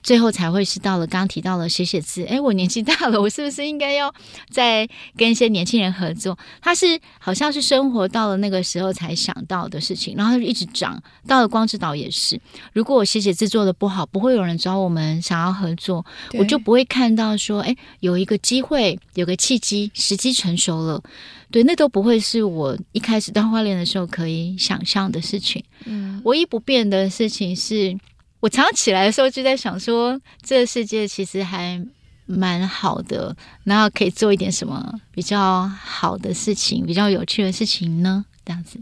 [0.03, 4.13] 最后才会是到了刚刚提到了写写字，哎，我年纪大了，我是不是应该要
[4.51, 6.37] 再跟一些年轻人合作？
[6.61, 11.01] 他是好像是生活到了那个时候才想到的事情，然后他就一直长。
[11.27, 12.41] 到了光之岛也是，
[12.73, 21.03] 如果我写写字做的不好，不会有人找我们想要合作，我就不会看到说，哎，有一个机会，有个契机，时机成熟了，
[21.51, 25.63] 对，那都不会是我一开始当花莲的时候可以想象的事情。
[25.85, 27.97] 嗯，唯一不变的事情是。
[28.43, 31.81] 我常常起来的时候就在想说，这个世界其实还
[32.27, 38.25] 蛮好的，然后可以做一点什么比较好的事情，比较有趣的事情呢？
[38.45, 38.81] 这样子，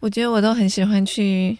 [0.00, 1.56] 我觉得我都很喜欢去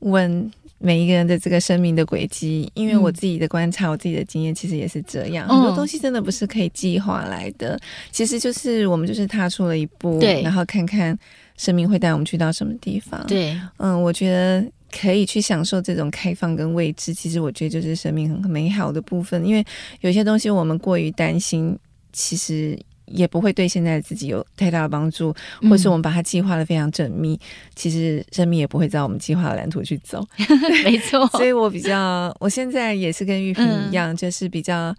[0.00, 5.46] 问每一个人的这个生命的轨迹，因为我自己的观察，嗯、我自己的经验其实也是这样。
[5.46, 11.16] 很多东西真的不是可以计划来的，嗯、其实就是我们就是踏出了一步，对，然后看看
[11.56, 13.24] 生命会带我们去到什么地方。
[13.28, 14.68] 对，嗯，我觉得。
[14.90, 19.44] 可以去享受这种开放跟未知，其实我觉得就是生命很美好的部分。
[19.44, 19.64] 因为
[20.00, 21.78] 有些东西我们过于担心，
[22.12, 25.34] 其实也不会对现在的自己有太大的帮助。
[25.68, 27.40] 或是我们把它计划的非常缜密，嗯、
[27.74, 30.26] 其实生命也不会照我们计划的蓝图去走。
[30.84, 34.94] 没错， 所以我比较，我现在也是跟玉萍一样，嗯、就是比较。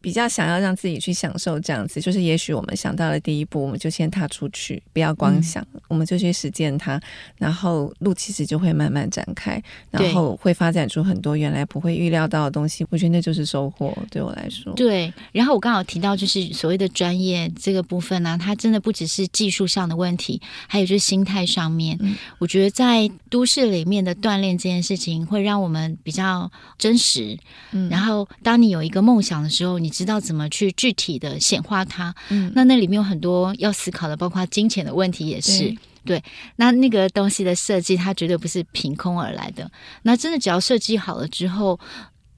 [0.00, 7.00] 比较想要让自己去享受这样子，就是也许我们想到了第一步，我们就先踏出去，不要光想，嗯、我们就去实践它，
[7.38, 12.86] 然后路其实就会慢慢展开，然后会发展出很多原来不会预料到的东西。
[12.90, 14.72] 我觉得那就是收获，对我来说。
[14.74, 21.96] 对，然后我刚好提到就是所谓的专业这个部分呢、啊，它真的不只是技术上的问题，还有就是心态上面。
[22.00, 27.36] 嗯、我觉得在都市里面的锻炼这件事情，会让我们比较真实。
[27.72, 36.22] 嗯，然后当你有一个梦想的时候，你知道怎么去具体的显化它，嗯，那那里面有很多要思考的，包括金钱的问题也是，对，
[36.56, 39.70] 那那个东西的设计，它绝对不是凭空而来的。
[40.02, 41.78] 那真的只要设计好了之后，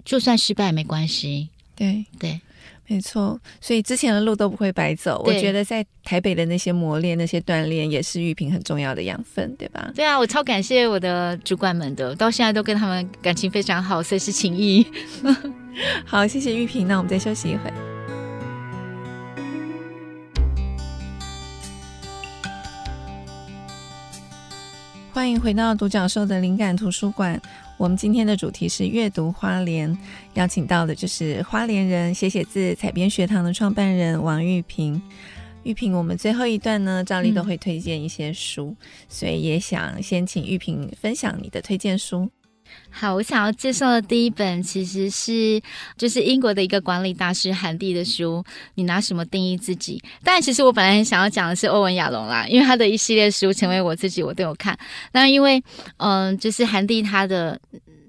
[0.05, 1.49] 就算失败也没关系。
[1.75, 2.41] 对对。
[2.89, 5.23] 对没错，所以之前的路都不会白走。
[5.27, 9.93] 我觉得在台北的那些磨练、那些锻炼，也是玉萍很重要的养分，对吧？
[9.95, 14.87] 对啊，我超感谢我的主管们的，到现在都跟他们感情非常好，随时情谊。
[16.05, 17.73] 好谢谢玉萍那我们再休息一会
[25.12, 27.41] 欢迎回到独角兽的灵感图书馆
[27.77, 29.97] 我们今天的主题是阅读花莲
[30.35, 35.01] 邀请到的就是花莲人写写字采编学堂的创办人王玉萍。
[35.62, 38.74] 玉萍我们最后一段呢照例都会推荐一些书
[39.09, 42.29] 所以也想先请玉萍分享你的推荐书。
[42.91, 45.61] 好，我想要介绍的第一本其实是
[45.97, 48.43] 就是英国的一个管理大师韩蒂的书。
[48.75, 50.03] 你拿什么定义自己？
[50.25, 54.77] 但其实我本来很想要讲的是欧文亚龙啦，因为他的一系列书《成为我自己》我都有看。
[55.12, 55.62] 那因为
[55.99, 57.61] 嗯、就是韩蒂他的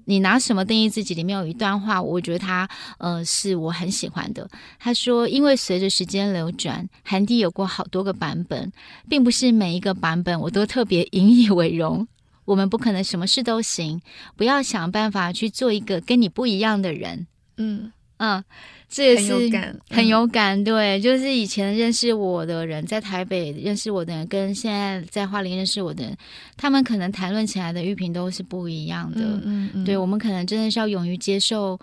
[0.06, 4.48] 你拿什么定义自己里面有一段话，我觉得他呃是我很喜欢的。
[4.78, 8.72] 他说：“因为随着时间流转，韩蒂有过好多个版本，
[9.08, 12.08] 并不是每一个版本我都特别引以为荣。”
[12.50, 14.00] 我们不可能什么事都行，
[14.36, 17.28] 不要想办法去做一个跟你不一样的人。
[17.58, 18.42] 嗯嗯，
[18.88, 20.64] 这也是很有感，很有感。
[20.64, 26.16] 对，就是以前认识我的人，在台北认识我的人，跟现在在花莲认识我的人，
[26.56, 29.20] 他们可能谈论起来的玉萍都是不一样的。
[29.20, 31.78] 嗯嗯，嗯，对，我们可能真的是要勇于接受。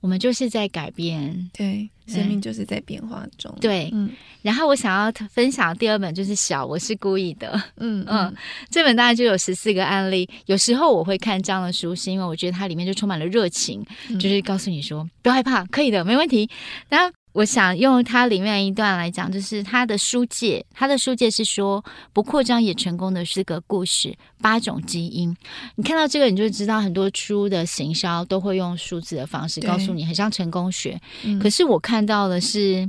[0.00, 3.52] 我们就是在改变，对，生命就是在变化中。
[3.60, 4.10] 对，嗯。
[4.42, 7.60] 然后我想要分享第二本就是小，我是故意的。
[7.78, 8.32] 嗯嗯，
[8.70, 10.28] 这本大概就有十四个案例。
[10.46, 16.48] 有时候我会看这样的书，是因为我觉得它里面就充满了热情，嗯、就是告诉你说不要害怕，可以的，没问题。
[16.88, 17.12] 然后。
[17.36, 21.84] 我想用它里面一段来讲，就是他的书界，他的书界是说，
[22.14, 25.36] 不扩张也成功的四个故事，八种基因。
[25.74, 30.98] 你看到这个，你就知道很多书的行销都会用数字的方式告诉你，很像成功学。
[31.24, 32.88] 嗯、可是我看到的是。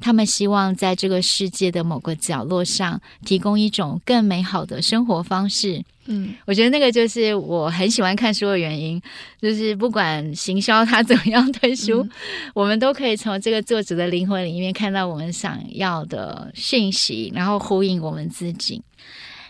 [0.00, 5.82] 他们希望在这个世界的某个角落上提供一种更美好的生活方式。
[6.10, 8.98] 嗯，我觉得那个就是我很喜欢看书的原因，
[9.42, 12.10] 就是不管行销他怎么样推书，嗯、
[12.54, 18.82] 我们都可以从这个作者的灵魂里面看到我们想要的讯息，然后呼应我们自己。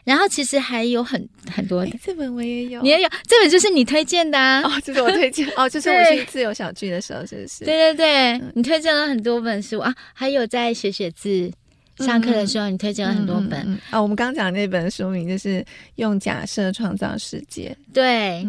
[0.09, 4.63] 然后其实还有很很多，这本我也有，你也有，这本就是你推荐的啊？
[4.65, 5.47] 哦，这是我推荐。
[5.55, 7.67] 哦，就是我去自由小聚的时候，是不是？
[7.67, 9.81] 对 对对，嗯、你推荐了很多本书。
[9.81, 11.53] 啊，还有在写写字，
[11.99, 13.59] 上课的时候你推荐了很多本。
[13.59, 13.81] 啊、嗯嗯嗯。
[13.99, 14.03] 哦。
[14.03, 15.61] 我们刚讲那本书名就是
[15.97, 18.47] 《用假设创造世界》，对。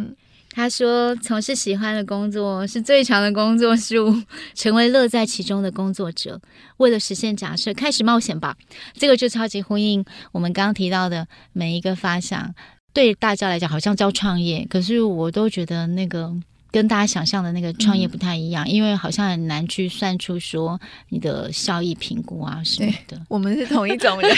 [0.60, 4.22] 他说：“从事喜欢的工作是最长的工作数，
[4.54, 6.42] 成为乐在其中的工作者。
[6.76, 8.58] 为了实现假设，开始冒险吧。
[8.94, 10.04] 这个就超级呼应
[10.34, 12.54] 我们刚刚提到的每一个发想。
[12.92, 16.36] 对大家来讲，好像叫创业，可是我都觉得那个。”
[16.72, 23.20] 跟大家想象的那个创业不太一样，嗯、因为好像很难去算出说你的效益评估啊什么的。
[23.28, 24.32] 我们是同一种人，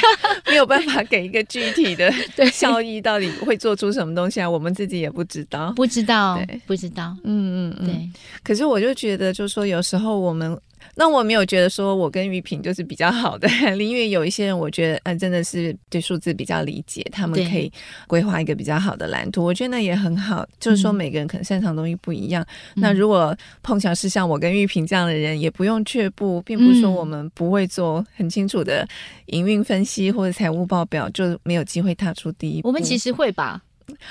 [0.47, 2.11] 没有办法给一个具体的
[2.51, 7.15] 效益到底会做出什么东西啊，我们自己也不知道，不知道，不知道。
[7.23, 8.09] 嗯嗯嗯，对。
[8.43, 10.59] 可是我就觉得，就是说有时候我们。
[10.95, 17.71] 那我没有觉得说我跟玉萍就是比较好的， 因为有一些人我觉得，嗯，真的是对数字比较理解，他们可以
[18.07, 19.43] 规划一个比较好的蓝图。
[19.43, 22.45] 我觉得那也很好，就是说每个人可能擅长的东西不一样。
[22.75, 28.88] 嗯、那如果碰巧是像我跟玉萍这样的人，也不用却步，并不是说我们不会做很清楚的
[29.27, 32.67] 营运分析或者财务报表，就没有机会踏出第一步。
[32.67, 33.61] 我们其实会吧？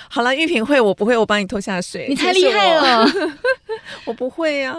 [0.08, 2.06] 好了，玉萍会，我不会，我帮你拖下水。
[2.08, 3.06] 你太厉害了，
[4.04, 4.76] 我不会啊。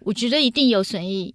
[0.00, 1.34] 我觉得一定有损益，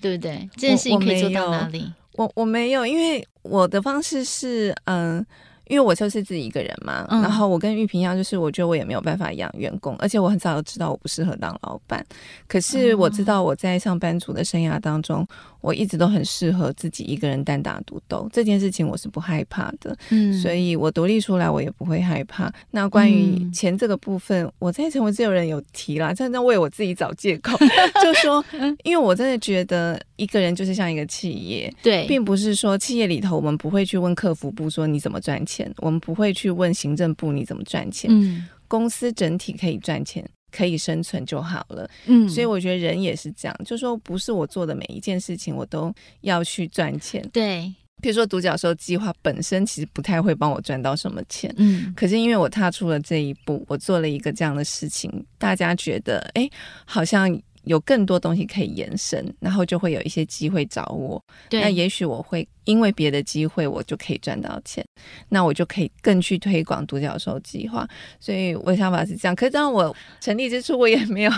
[0.00, 0.48] 对不对？
[0.54, 1.92] 这件事情可以做到哪里？
[2.12, 5.24] 我我，我没有，因为我的方式是嗯。
[5.68, 12.06] 因为我就是自己一个人嘛，嗯、然后我跟玉萍一样，就是我觉得我也没有办法养员工，而且我很早就知道我不适合当老板。
[12.46, 15.26] 可是我知道我在上班族的生涯当中，
[15.60, 19.96] 我一直都很适合自己一个人单打独斗，这件事情我是不害怕的。
[20.10, 22.52] 嗯，所以我独立出来，我也不会害怕。
[22.70, 27.58] 那关于钱这个部分，嗯、我在成为自由人有提啦，真的为我自己找借口，
[28.02, 28.44] 就说，
[28.84, 35.72] 因为我真的觉得一个人就是像一个企业，对，并不是说企业里头我们不会去问客服部说你怎么赚钱。
[35.78, 45.92] 我们不会去问行政部你怎么赚钱，嗯，公司整体可以赚钱，可以生存就好了，嗯，所以我觉得人也是这样，就是说不是我做的每一件事情我都
[46.22, 56.48] 要去赚钱，对，比如说独角兽计划本身其实不太会帮我赚到什么钱，嗯，可是因为我踏出了这一步，我做了一个这样的事情，大家觉得哎，
[56.84, 57.40] 好像。
[57.66, 61.22] 有更多东西可以延伸，然后就会有一些机会找我。
[61.48, 64.84] 对，那也许我会因为别的机会，我就可以赚到钱，
[65.28, 67.86] 那我就可以更去推广独角兽计划。
[68.20, 69.34] 所以我的想法是这样。
[69.34, 71.32] 可是当我成立之初，我也没有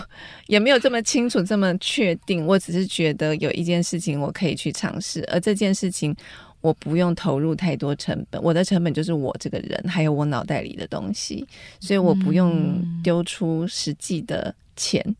[0.49, 2.47] 也没有这么清楚、这么确定。
[2.47, 6.15] 我只是觉得有一件事情我可以去尝试，而这件事情
[6.61, 8.43] 我不用投入太多成本。
[8.43, 11.47] 我的成本就是我这个人，还有我脑袋里的东西，
[11.81, 15.03] 所以我不用丢出实际的钱。
[15.07, 15.17] 嗯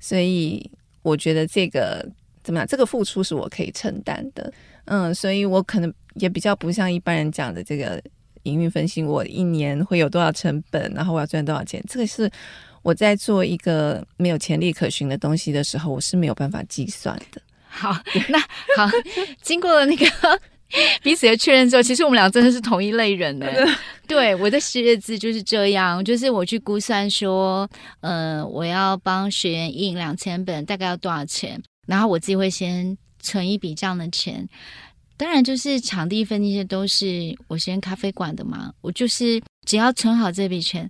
[0.00, 0.70] 所以
[1.02, 2.06] 我觉得这个
[2.42, 2.66] 怎么样？
[2.66, 4.52] 这个付出是我可以承担的，
[4.86, 8.02] 嗯，所以我可能也比较不像一般人讲的这个
[8.44, 11.82] 营运分析，我一年会有多少成本，然后我要赚多少钱。
[11.88, 12.30] 这个是
[12.82, 17.42] 我在做一个没有潜力可循的东西的时候，我是没有办法计算的。
[17.68, 17.94] 好，
[18.28, 18.38] 那
[18.76, 18.90] 好，
[19.42, 20.06] 经过了那个
[21.02, 23.46] 彼此的确认之后，其实我们俩真的是同一类人 呢。
[24.06, 27.68] 对，我的学业字就是这样，就是我去估算说，
[28.00, 34.48] 呃，我要帮学员印两千本，大概要多少钱，然后我自己会先存一笔这样的钱。
[35.16, 40.88] 当然，就是场地费那些都是我先咖啡馆的嘛，我就是只要存好这笔钱。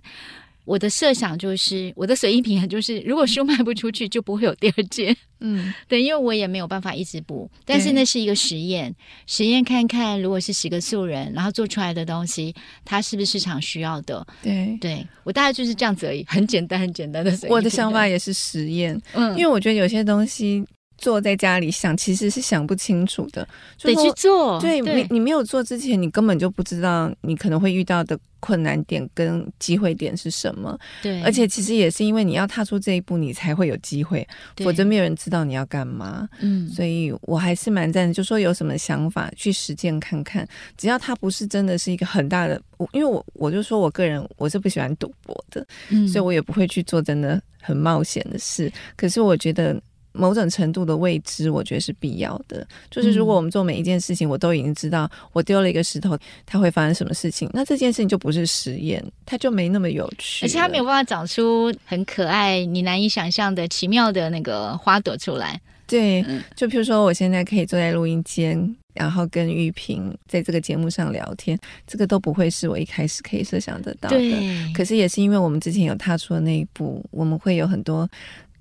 [0.69, 5.17] 我的设想就是，我的随意平衡就是，如果书卖不出去，就不会有第二件。
[5.39, 7.49] 嗯， 对，因为我也没有办法一直补。
[7.65, 8.95] 但是那是一个实验，
[9.25, 12.53] 实验看看，如果是十个素人，然后做出来的东西，
[12.85, 14.23] 它是不是市场需要的？
[14.43, 17.35] 对，对我大概就是这样子而已，很简单，很简单的。
[17.49, 20.63] 我的想法也是实验，嗯，因为我觉得有些东西。
[20.99, 23.47] 坐在家里想，其实是想不清楚的，
[23.81, 24.59] 得去做。
[24.59, 30.77] 对，对你，你没有做之前，你根本就不知道你可能会遇到的困难点跟机会点是什么。
[31.01, 34.27] 对，而且其实也是因为你要踏出这一步，你才会有机会，
[34.57, 36.27] 否则没有人知道你要干嘛。
[36.39, 40.47] 嗯，所以我还是蛮赞成，就说有什么想法去实践看看，
[40.77, 48.71] 只要它不是真的是一个很大的，我因为我我就说我个人我是不喜欢赌博的，嗯，所以我也不会去做真的很冒险的事。
[48.95, 49.81] 可是我觉得。
[50.11, 52.65] 某种程度的未知，我觉得是必要的。
[52.89, 65.59] 就是如果我们做每一件事情，我都已经知道我丢了一个石头，它会发生什么事情，那这件事情就不是实验，它就没那么有趣，而且它没有办法长出很可爱、你难以想象的奇妙的那个花朵出来。
[65.87, 66.23] 对，
[66.55, 71.57] 就譬如说，我现在可以坐在录音间，然后跟玉萍在这个节目上聊天，
[71.87, 74.17] 这个都不会是我一开始可以设想得到的。
[74.17, 78.07] 对，可是也是因为我们之前有踏出了那一步，我们会有很多。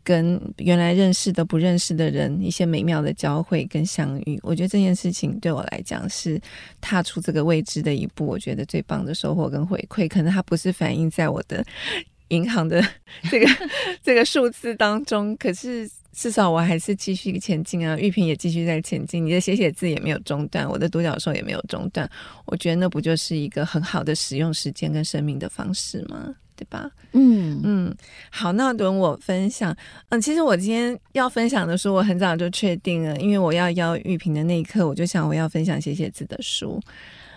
[0.08, 6.40] 跟原来认识的、不认识的人一些美妙的交汇跟相遇，我觉得这件事情对我来讲是
[6.80, 11.62] 踏出这个未知的一步，我觉得最棒的收获跟回馈，可能它不是反映在我的
[12.28, 12.82] 银行的
[13.30, 13.46] 这个
[14.02, 22.08] 这个数字当中，可是至少我还是继续前进啊，玉萍也继续在前进，你的写写字也没有中断，我的独角兽也没有中断，
[22.46, 26.34] 我觉得那不就是一个很好的使用时间跟生命的方式吗？
[26.58, 26.90] 对吧？
[27.12, 27.96] 嗯嗯，
[28.30, 29.74] 好，那轮我分享。
[30.08, 36.80] 嗯，其实我今天要分享的书，我很早就确定了，因为我要邀玉萍的那一刻，我就想我要分享写写字的书。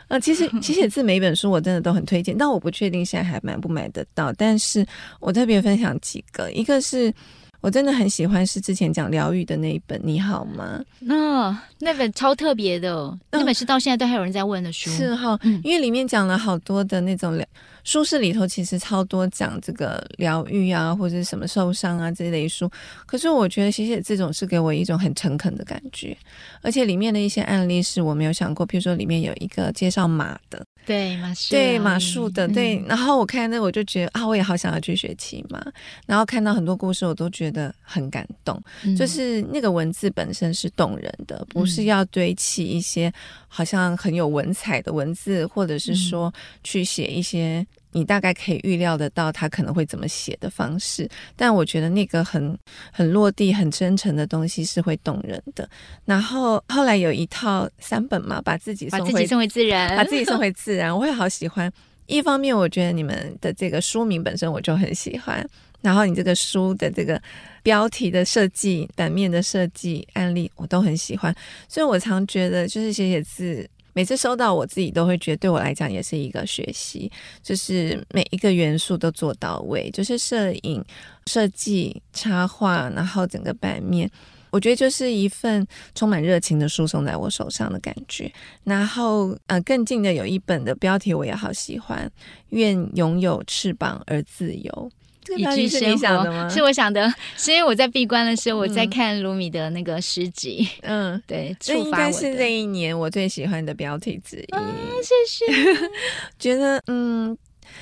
[0.07, 4.33] 呃，其实 写写字每一本书我真的都很推荐，但我不确定现在还买不买得到。
[4.33, 4.83] 但是
[5.19, 7.13] 我特别分享几个，一个是。
[7.61, 10.83] 我真的很喜欢是之前讲疗愈的那一本，你好吗？
[10.99, 14.89] 那、哦、那本超特别的，那本是到现在都还有人在问的书。
[14.89, 17.45] 嗯、是哈，因为里面讲了好多的那种疗，
[17.83, 22.69] 书市里头其实超多讲这个疗愈啊，或者是什么受伤啊这类书。
[23.05, 26.17] 可是我觉得写写这种是给我一种很诚恳的感觉，
[26.63, 30.65] 而且里面的一些案例是我没有想过，譬如说里面有一个介绍马的。
[30.85, 32.77] 对马术，对马术的，对。
[32.77, 35.63] 嗯、然后我看那我就觉得啊，我也好想要去学骑马。
[36.05, 38.61] 然后看到很多故事，我都觉得很感动。
[38.83, 43.11] 嗯、就是那个文字本身是动人的，不是要堆砌一些
[43.47, 47.65] 好像很有文采的文字，或者是说去写一些。
[47.91, 52.57] 你大概可以预料得到他可能会怎么写的方式，但我觉得那个很
[52.91, 55.69] 很落地、很真诚的东西是会动人的。
[56.05, 61.71] 然后后来有一套三本嘛，把自己送回，把自己送回自然， 把自己送回自然，我会好喜欢。
[62.07, 65.45] 一方面，我觉得你们的这个书名本身我就很喜欢，
[65.81, 67.21] 然后你这个书的这个
[67.63, 71.33] 标题的设计、版面的设计、案例我都很喜欢，
[71.69, 73.69] 所以我常觉得就是写写字。
[73.93, 77.11] 每次收到，我自己都会觉得，对我来讲也是一个学习，
[77.43, 80.83] 就是每一个元素都做到位，就是摄影、
[81.27, 84.09] 设计、插画，然后整个版面，
[84.49, 88.31] 我觉得就是一份充满热情的书送在我手上的感觉。
[88.63, 92.09] 然后，呃，更近的有一本的标题我也好喜欢，
[92.49, 94.91] 愿拥有翅膀而自由。
[95.23, 96.47] 这个标题是你想的吗？
[96.49, 100.67] 是我想的， 是因为我在闭关的时候，我在看卢米的那个诗集。
[100.81, 104.55] 嗯， 对，这应该是这一年我最喜欢的标题之一。
[104.55, 104.61] 啊，
[105.03, 105.91] 谢谢。
[106.39, 107.37] 觉得嗯，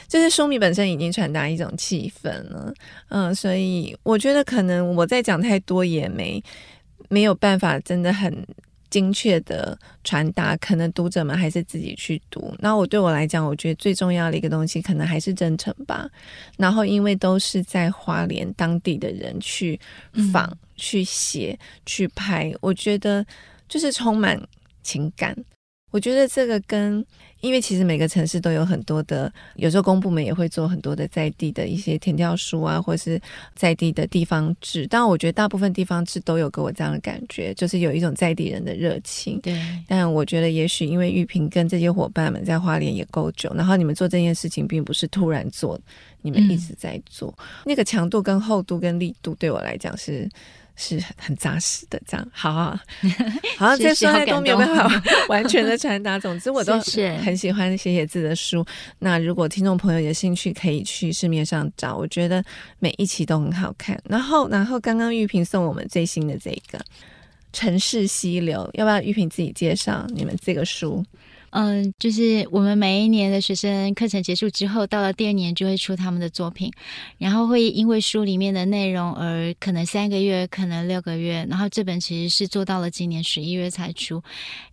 [0.07, 2.73] 就是书名本身已经传达一种气氛了。
[3.09, 6.43] 嗯，所以我觉得可能我在讲太多也没
[7.07, 8.45] 没有办法，真的很。
[8.89, 12.53] 精确的传达，可能读者们还是自己去读。
[12.59, 16.09] 那我对我来讲，我觉得最重要的一个东西，可能还是真诚吧。
[16.57, 19.79] 然后，因为都是在花莲当地的人去
[20.31, 23.25] 访、去写、去拍，我觉得
[23.67, 24.41] 就是充满
[24.81, 25.35] 情感。
[25.91, 27.03] 我觉得这个跟，
[27.41, 33.19] 因为其实每个城市都有很多的，有时候公部门也会做很多的在地的一些填调书啊，或是
[33.55, 34.85] 在地的地方志。
[34.87, 39.39] 当然，我觉得大部分地方志都有给我这样的感觉，就是有一种在地人的热情。
[39.41, 39.57] 对。
[39.87, 45.79] 但我觉得，也许因为玉萍跟这些伙伴们在花莲也够久，然后你们做这件事情并不是突然做，
[46.21, 50.29] 你们一直在做，嗯、那个强度跟厚度跟力度，对我来讲是。
[50.79, 52.79] 是很扎实的， 这样好好
[53.57, 54.89] 好像在说太多没有办法
[55.27, 56.17] 完全的传达。
[56.17, 56.73] 总之，我都
[57.21, 58.65] 很喜欢写写字的书。
[58.99, 61.97] 那如果听众朋友有兴趣，可以去市面上找。
[61.97, 62.41] 我觉得
[62.79, 64.01] 每一期都很好看。
[64.05, 66.79] 然后，然后刚刚玉萍送我们最新的这个
[67.51, 71.05] 《城市溪流》，要不要玉萍自己介绍你们这个书？
[71.51, 76.71] 嗯，就是我们每一年的学生课程结束之后，到了第二年就会出他们的作品，
[77.17, 84.21] 然后会因为书里面的内容而可能三个月，可能六个月，然后这本其实是做到了今年十一月才出，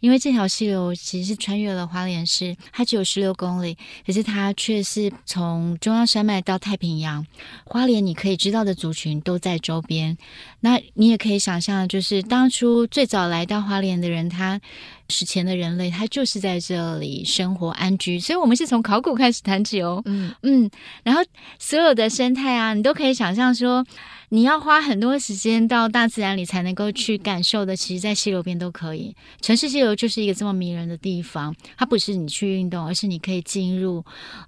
[0.00, 7.26] 因为这条溪流其实是穿越了花莲市，它只有十六公里，可是它却是从中央山脉到太平洋，
[7.64, 10.16] 花莲你可以知道的族群都在周边，
[10.60, 14.60] 那你也可以想象，就是当初最早来到花莲的人，他。
[15.08, 20.02] 史前的人类，他就是在这里生活安居，所以我们是从考古开始谈起哦。
[20.04, 20.70] 嗯嗯，
[21.04, 21.22] 然后
[21.58, 23.86] 所有的生态啊，你都可以想象说，
[24.30, 29.14] 你要花很多时间到大自然里才能够去感受的，其实，在溪流边都可以。
[29.40, 34.04] 城市溪流就是一个这么迷人的地方，它不是你去运动，而是你可以进入，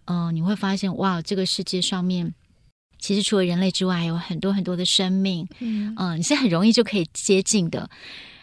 [0.07, 2.35] 嗯、呃，你会发现哇，这个世界上面
[2.99, 7.89] 其实除了人类之外，还有很多很多的生命，嗯、呃，你是很容易就可以接近的。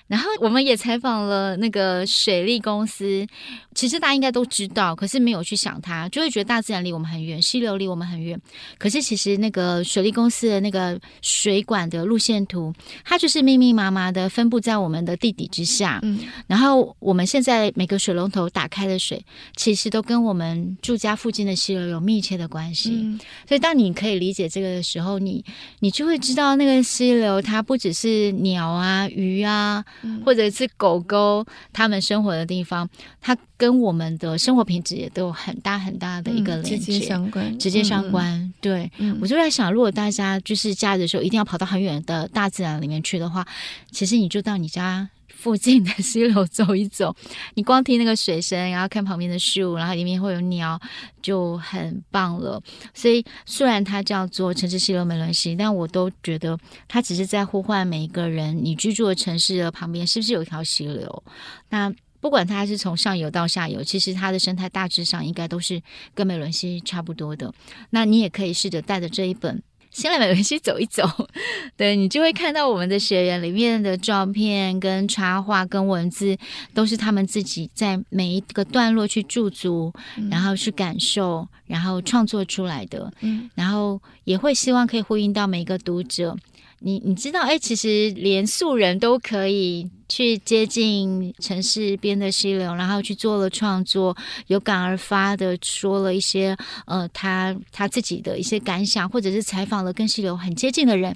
[0.07, 3.25] 然后我们也采访了那个水利公司，
[3.73, 8.39] 其实大家应该都知道，可是没有去想它，就会觉得大自然离我们很远，溪流离我们很远。
[8.77, 12.71] 可是其实那个水利公司的那个水管的路线图，
[13.03, 15.99] 它就是密密麻麻的分布在我们的地底之下。
[16.03, 19.25] 嗯，然后我们现在每个水龙头打开的水，
[19.55, 22.91] 其实都跟我们住家附近的溪流有密切的关系。
[22.91, 25.43] 嗯，所以当你可以理解这个的时候，你
[25.79, 29.83] 你就会知道那个溪流它不只是鸟啊、鱼啊。
[30.25, 32.89] 或者是狗狗，它们生活的地方，
[33.21, 37.59] 它跟我们的生活品质也都有很大很大的一个连接，直接相关。
[37.59, 38.25] 直接相关。
[38.25, 43.45] 嗯、对、嗯，我就在想，如果大家就是假日的时候一定要跑到很远的大自然里面去的话，
[43.91, 45.09] 其实你就到你家。
[45.35, 47.15] 附近的溪流走一走，
[47.53, 50.79] 你光听那个水声，然后看旁边的树，然后里面会有鸟，
[51.21, 52.61] 就很棒了。
[52.93, 56.57] 所以虽然它叫做城市溪流美仑溪，但我都觉得
[56.87, 61.23] 它只是在呼唤每一个人，你居住的城市的旁边是不是有一条溪流？
[61.69, 65.79] 那不管它是从上游到下游，其实它的生态大致上应该都是
[66.15, 67.53] 跟美仑溪差不多的。
[67.91, 69.61] 那你也可以试着带着这一本。
[69.95, 71.09] 先来美文区走一走，
[71.77, 76.37] 对，你就会看到我们的学员里面的照片、跟插画、跟文字，
[76.73, 79.93] 都是他们自己在每一个段落去驻足，
[80.29, 83.09] 然后去感受，然后创作出来的。
[83.21, 86.35] 嗯，然后也会希望可以呼应到每一个读者。
[86.79, 94.15] 你你知道，哎，其实连素人都可以去接近城市边的溪流，然后去做了创作，
[94.47, 96.55] 有感而发的说了一些，
[96.85, 101.15] 呃，他他自己的一些感想，或者是采访了跟溪流很接近的人，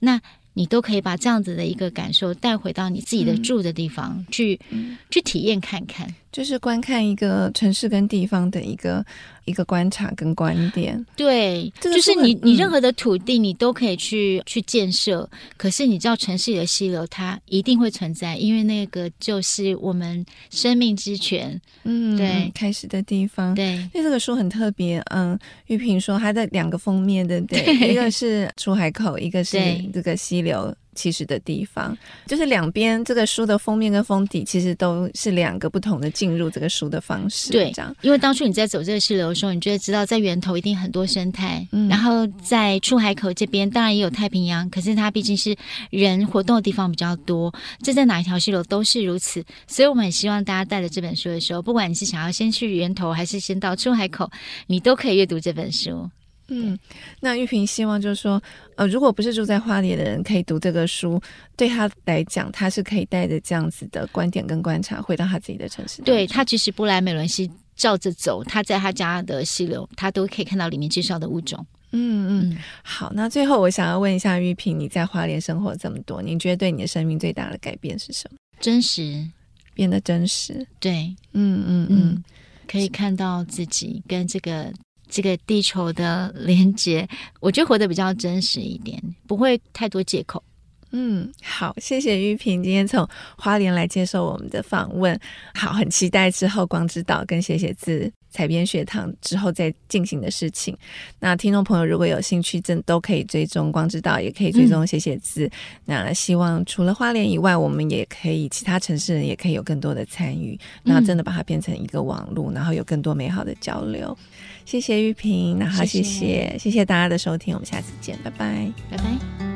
[0.00, 0.20] 那。
[0.56, 9.04] 你都可以把这样子的一个感受带回到你自己的住的地方、嗯、去、嗯，去体验看看，就是观看一个城市跟地方的一个
[9.46, 11.02] 一个观察跟观点。
[11.16, 21.60] 对，这个、就是你你任何的土地你都可以去、嗯、去建设，可是你知道城市里的溪流它一定会存在，因为那个就是我们生命之泉。
[21.82, 23.54] 嗯，对，开始的地方。
[23.54, 25.02] 对，因为这个书很特别。
[25.10, 27.90] 嗯，玉萍说它的两个封面对不对？
[27.90, 29.58] 一个是出海口，一个是
[29.92, 30.44] 这个溪。
[30.44, 37.52] 流其实的地方，就是两边这个书的封面跟封底，其实都是两个不同的进入这个书的方式。
[37.52, 37.94] 对，这样。
[38.02, 45.54] 因为当初你在走这个溪流的时候，你就会知道在源头一定很多生态，嗯，然后在出海口这边当然也有太平洋，可是它毕竟是
[45.90, 47.52] 人活动的地方比较多。
[47.82, 54.30] 这在哪一条溪流都是如此，所以我们很希望大家带着这本书的时候，不管你是想要先去源头，还是先到出海口，
[54.66, 56.08] 你都可以阅读这本书。
[56.48, 56.78] 嗯，
[57.20, 58.42] 那玉萍希望就是说，
[58.76, 61.20] 呃，如果不是住在花莲的人可以读这个书，
[61.56, 66.02] 对他来讲，他是可以带着这样子的观点跟观察回到他自己的城市。
[66.02, 71.64] 对，他其实不来美伦溪，照着走，他在他家的溪流，他都可以看到里面介绍的物种。
[71.92, 78.36] 嗯嗯，好，那最后我想要问一下玉萍，你在花莲生活这么多，你觉得对你的生命最大的改变是什么？
[78.60, 79.26] 真实，
[79.72, 80.66] 变得真实。
[80.78, 82.24] 对，嗯嗯嗯，
[82.68, 84.70] 可以看到自己跟这个。
[85.14, 87.08] 这个地球的连接，
[87.38, 90.42] 我觉得活得比较真实一点，不会太多借口。
[90.90, 95.16] 嗯，好，谢谢玉萍今天从花莲来接受我们的访问。
[95.54, 100.76] 好，很期待之后光之岛跟写写字采编学堂之后再进行的事情。
[101.20, 105.46] 那听众朋友如果有兴趣，真都可以追踪光之道，也可以追踪写写字。
[105.86, 110.58] 嗯、那希望除了花莲以外，我们也可以其他城市人也可以有更多的参与。
[110.82, 114.18] 那真的把它变成一个网络，然后有更多美好的交流。
[114.64, 119.53] 谢谢玉萍，那好，谢谢谢谢，谢谢大家的收听，我们下次见，拜拜，拜拜。